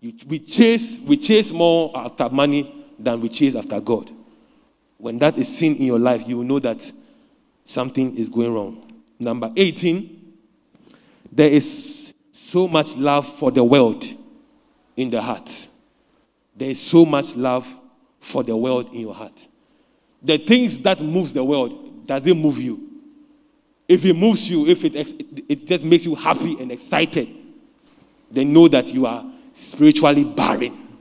[0.00, 4.10] You, we chase we chase more after money than we chase after God.
[4.96, 6.90] When that is seen in your life, you will know that
[7.66, 8.92] something is going wrong.
[9.18, 10.34] Number 18,
[11.30, 14.04] there is so much love for the world
[14.96, 15.68] in the heart.
[16.56, 17.66] There is so much love
[18.20, 19.46] for the world in your heart.
[20.22, 22.80] The things that moves the world, doesn't move you?
[23.88, 24.94] If it moves you, if it,
[25.48, 27.28] it just makes you happy and excited,
[28.30, 30.98] then know that you are spiritually barren.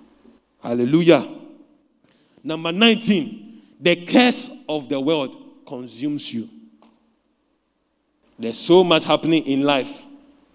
[0.62, 1.28] Hallelujah.
[2.44, 5.36] Number 19, the curse of the world
[5.66, 6.50] consumes you.
[8.38, 9.92] There's so much happening in life,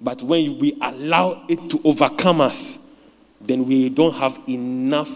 [0.01, 2.79] but when we allow it to overcome us,
[3.41, 5.11] then we don't have enough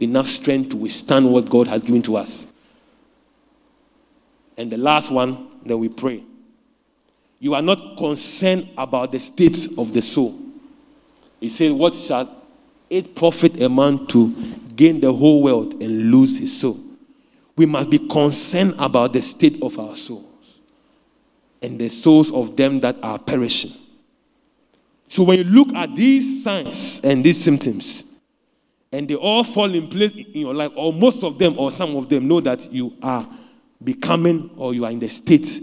[0.00, 2.46] enough strength to withstand what God has given to us.
[4.56, 6.24] And the last one that we pray.
[7.40, 10.38] You are not concerned about the state of the soul.
[11.40, 12.34] He said, What shall
[12.90, 14.28] it profit a man to
[14.74, 16.80] gain the whole world and lose his soul?
[17.56, 20.24] We must be concerned about the state of our souls
[21.62, 23.72] and the souls of them that are perishing.
[25.08, 28.04] So when you look at these signs and these symptoms,
[28.92, 31.96] and they all fall in place in your life, or most of them, or some
[31.96, 33.28] of them, know that you are
[33.82, 35.62] becoming or you are in the state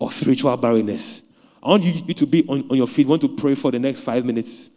[0.00, 1.22] of spiritual barrenness.
[1.62, 3.06] I want you, to be on, on your feet.
[3.06, 4.68] I want to pray for the next five minutes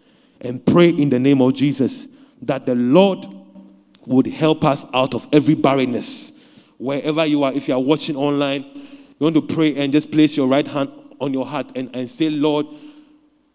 [0.41, 2.07] and pray in the name of Jesus
[2.43, 3.25] that the Lord
[4.05, 6.31] would help us out of every barrenness.
[6.77, 10.37] Wherever you are, if you are watching online, you want to pray and just place
[10.37, 12.67] your right hand on your heart and, and say, Lord,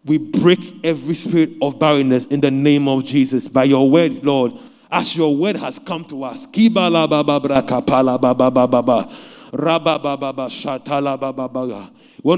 [0.05, 4.53] we break every spirit of barrenness in the name of Jesus by your word, Lord.
[4.91, 6.49] As your word has come to us.
[6.53, 6.91] We want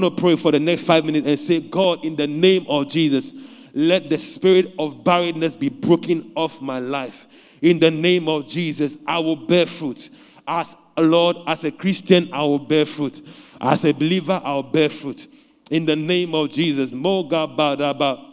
[0.03, 3.33] to pray for the next five minutes and say, God, in the name of Jesus,
[3.73, 7.27] let the spirit of barrenness be broken off my life.
[7.61, 10.11] In the name of Jesus, I will bear fruit.
[10.47, 13.25] As a Lord, as a Christian, I will bear fruit.
[13.59, 15.27] As a believer, I will bear fruit
[15.69, 16.91] in the name of Jesus.
[16.91, 18.31] Moga badaba.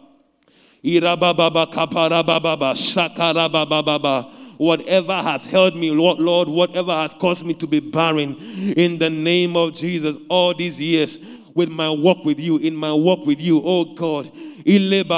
[0.84, 4.32] Irabababa kaparababa shakarabababa.
[4.60, 8.36] whatever has held me, Lord, Lord, whatever has caused me to be barren,
[8.76, 11.18] in the name of Jesus, all these years
[11.54, 14.30] with my walk with you, in my walk with you, oh God.
[14.64, 15.08] Let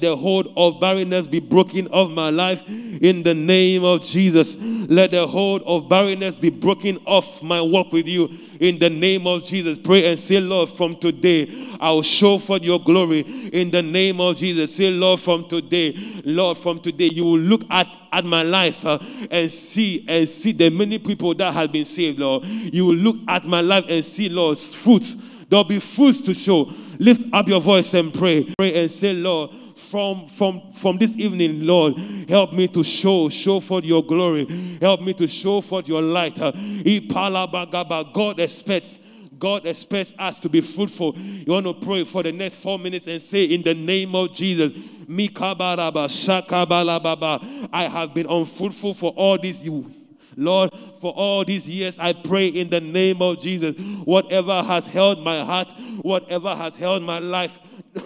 [0.00, 4.56] the hold of barrenness be broken off my life in the name of Jesus.
[4.88, 8.30] Let the hold of barrenness be broken off my walk with you
[8.60, 9.78] in the name of Jesus.
[9.78, 14.20] Pray and say, Lord, from today I will show forth your glory in the name
[14.20, 14.76] of Jesus.
[14.76, 15.94] Say, Lord, from today,
[16.24, 18.98] Lord, from today you will look at at my life uh,
[19.30, 22.44] and see and see the many people that have been saved, Lord.
[22.44, 25.16] You will look at my life and see, Lord, fruits.
[25.48, 26.70] There'll be fruits to show.
[26.98, 28.44] Lift up your voice and pray.
[28.58, 31.96] Pray and say, Lord, from from from this evening, Lord,
[32.28, 34.44] help me to show show forth your glory.
[34.80, 36.38] Help me to show forth your light.
[36.40, 36.52] Uh,
[38.12, 38.98] God expects
[39.38, 41.16] God expects us to be fruitful.
[41.16, 44.34] You want to pray for the next four minutes and say, In the name of
[44.34, 44.72] Jesus,
[47.72, 49.62] I have been unfruitful for all these
[50.38, 53.74] Lord, for all these years, I pray in the name of Jesus.
[54.04, 57.58] Whatever has held my heart, whatever has held my life,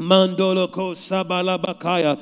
[0.00, 2.16] Mandolo ko sabala bakaya,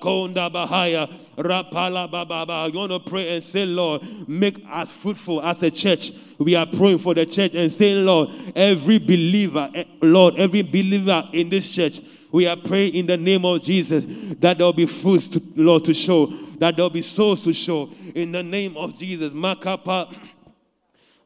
[0.00, 2.70] konda bahaya, rapala baba.
[2.72, 6.12] You want to pray and say, Lord, make us fruitful as a church.
[6.38, 11.28] We are praying for the church and saying, Lord, every believer, eh, Lord, every believer
[11.32, 12.00] in this church,
[12.30, 14.04] we are praying in the name of Jesus
[14.40, 16.26] that there will be fruits, to, Lord, to show,
[16.58, 17.90] that there will be souls to show.
[18.14, 20.14] In the name of Jesus, Makapa.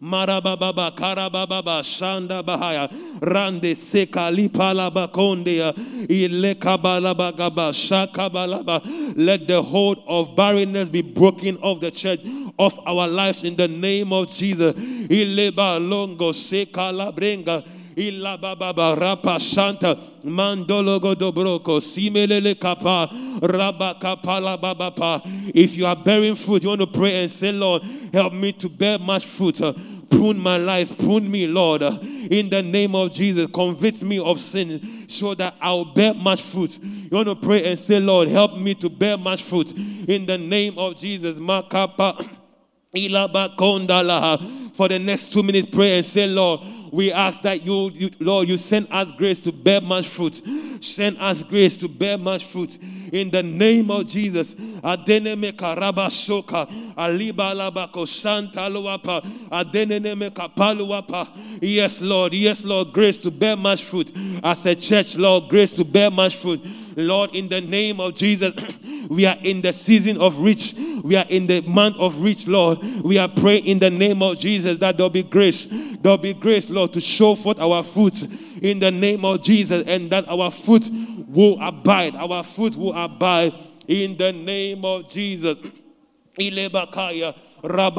[0.03, 2.91] Marababa, Karababa, Shanda Bahaya,
[3.21, 5.73] Rande Seka Lipalaba Kondea,
[6.09, 9.15] Ilekabalabagaba, Shakabalaba.
[9.17, 12.19] Let the hold of barrenness be broken off the church,
[12.59, 14.75] of our lives in the name of Jesus.
[14.75, 17.65] Ileba Longo Seka Labrenga.
[17.97, 23.09] Rapa shanta mandolo godobroko simelele kapa
[23.41, 25.21] raba baba pa.
[25.55, 27.83] If you are bearing fruit, you want to pray and say, Lord,
[28.13, 29.61] help me to bear much fruit.
[30.11, 33.49] Prune my life, prune me, Lord, in the name of Jesus.
[33.53, 36.79] Convict me of sin so that I'll bear much fruit.
[36.83, 40.37] You want to pray and say, Lord, help me to bear much fruit in the
[40.37, 41.39] name of Jesus.
[41.39, 42.29] Makapa.
[42.95, 48.51] For the next two minutes, pray and say, Lord, we ask that you, you, Lord,
[48.51, 50.43] you send us grace to bear much fruit.
[50.83, 52.77] Send us grace to bear much fruit.
[53.11, 54.53] In the name of Jesus.
[54.53, 56.69] Adeneme karaba soka.
[56.95, 59.23] Aliba labako santa luapa.
[59.49, 61.31] Adeneme kapaluapa.
[61.63, 62.35] Yes, Lord.
[62.35, 62.93] Yes, Lord.
[62.93, 64.13] Grace to bear much fruit.
[64.45, 66.61] As a church, Lord, grace to bear much fruit.
[66.95, 68.53] Lord, in the name of Jesus,
[69.09, 70.75] we are in the season of rich.
[71.03, 72.79] We are in the month of rich, Lord.
[73.03, 75.67] We are praying in the name of Jesus that there'll be grace.
[76.01, 78.23] There'll be grace, Lord to show forth our fruit
[78.63, 80.89] in the name of Jesus and that our fruit
[81.29, 82.15] will abide.
[82.15, 83.53] Our fruit will abide
[83.89, 85.59] in the name of Jesus.
[87.63, 87.95] One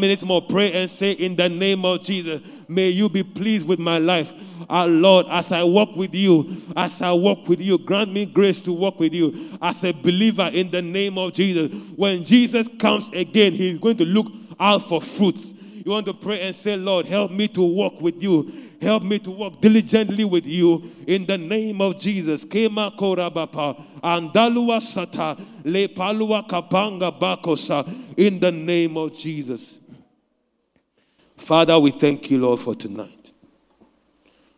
[0.00, 3.78] minute more, pray and say, In the name of Jesus, may you be pleased with
[3.78, 4.32] my life.
[4.68, 8.60] Our Lord, as I walk with you, as I walk with you, grant me grace
[8.62, 11.72] to walk with you as a believer in the name of Jesus.
[11.94, 14.26] When Jesus comes again, He's going to look
[14.58, 15.49] out for fruits.
[15.84, 18.52] You want to pray and say, Lord, help me to walk with you.
[18.82, 22.44] Help me to walk diligently with you in the name of Jesus.
[22.44, 29.78] Kema korabapa, andalua sata, le palua kapanga bakosa, in the name of Jesus.
[31.38, 33.32] Father, we thank you, Lord, for tonight.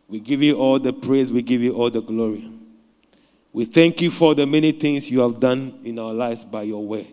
[0.09, 2.51] We give you all the praise, we give you all the glory.
[3.53, 6.85] We thank you for the many things you have done in our lives by your
[6.85, 7.07] word.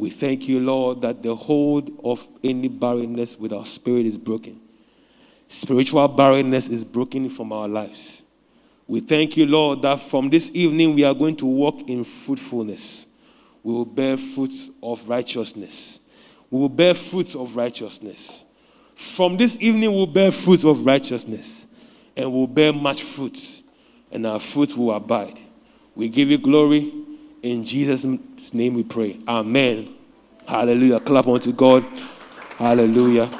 [0.00, 4.58] We thank you, Lord, that the hold of any barrenness with our spirit is broken.
[5.50, 8.22] Spiritual barrenness is broken from our lives.
[8.86, 13.04] We thank you, Lord, that from this evening we are going to walk in fruitfulness.
[13.62, 15.98] We will bear fruits of righteousness.
[16.50, 18.46] We will bear fruits of righteousness.
[18.94, 21.66] From this evening, we'll bear fruits of righteousness
[22.16, 23.62] and we'll bear much fruit,
[24.10, 25.38] and our fruit will abide.
[25.94, 26.90] We give you glory
[27.42, 28.06] in Jesus'
[28.54, 29.18] name we pray.
[29.28, 29.94] Amen.
[30.46, 31.00] Hallelujah.
[31.00, 31.84] Clap unto God.
[32.56, 33.30] Hallelujah.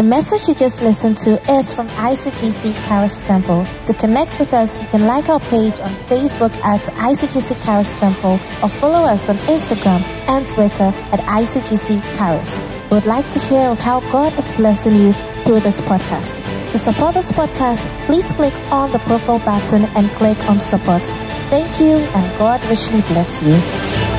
[0.00, 3.66] The message you just listened to is from ICGC Charis Temple.
[3.84, 8.40] To connect with us, you can like our page on Facebook at ICGC Charis Temple
[8.62, 10.00] or follow us on Instagram
[10.30, 12.79] and Twitter at ICGC Charis.
[12.90, 15.12] Would like to hear of how God is blessing you
[15.44, 16.42] through this podcast.
[16.72, 21.06] To support this podcast, please click on the profile button and click on support.
[21.50, 24.09] Thank you and God richly bless you.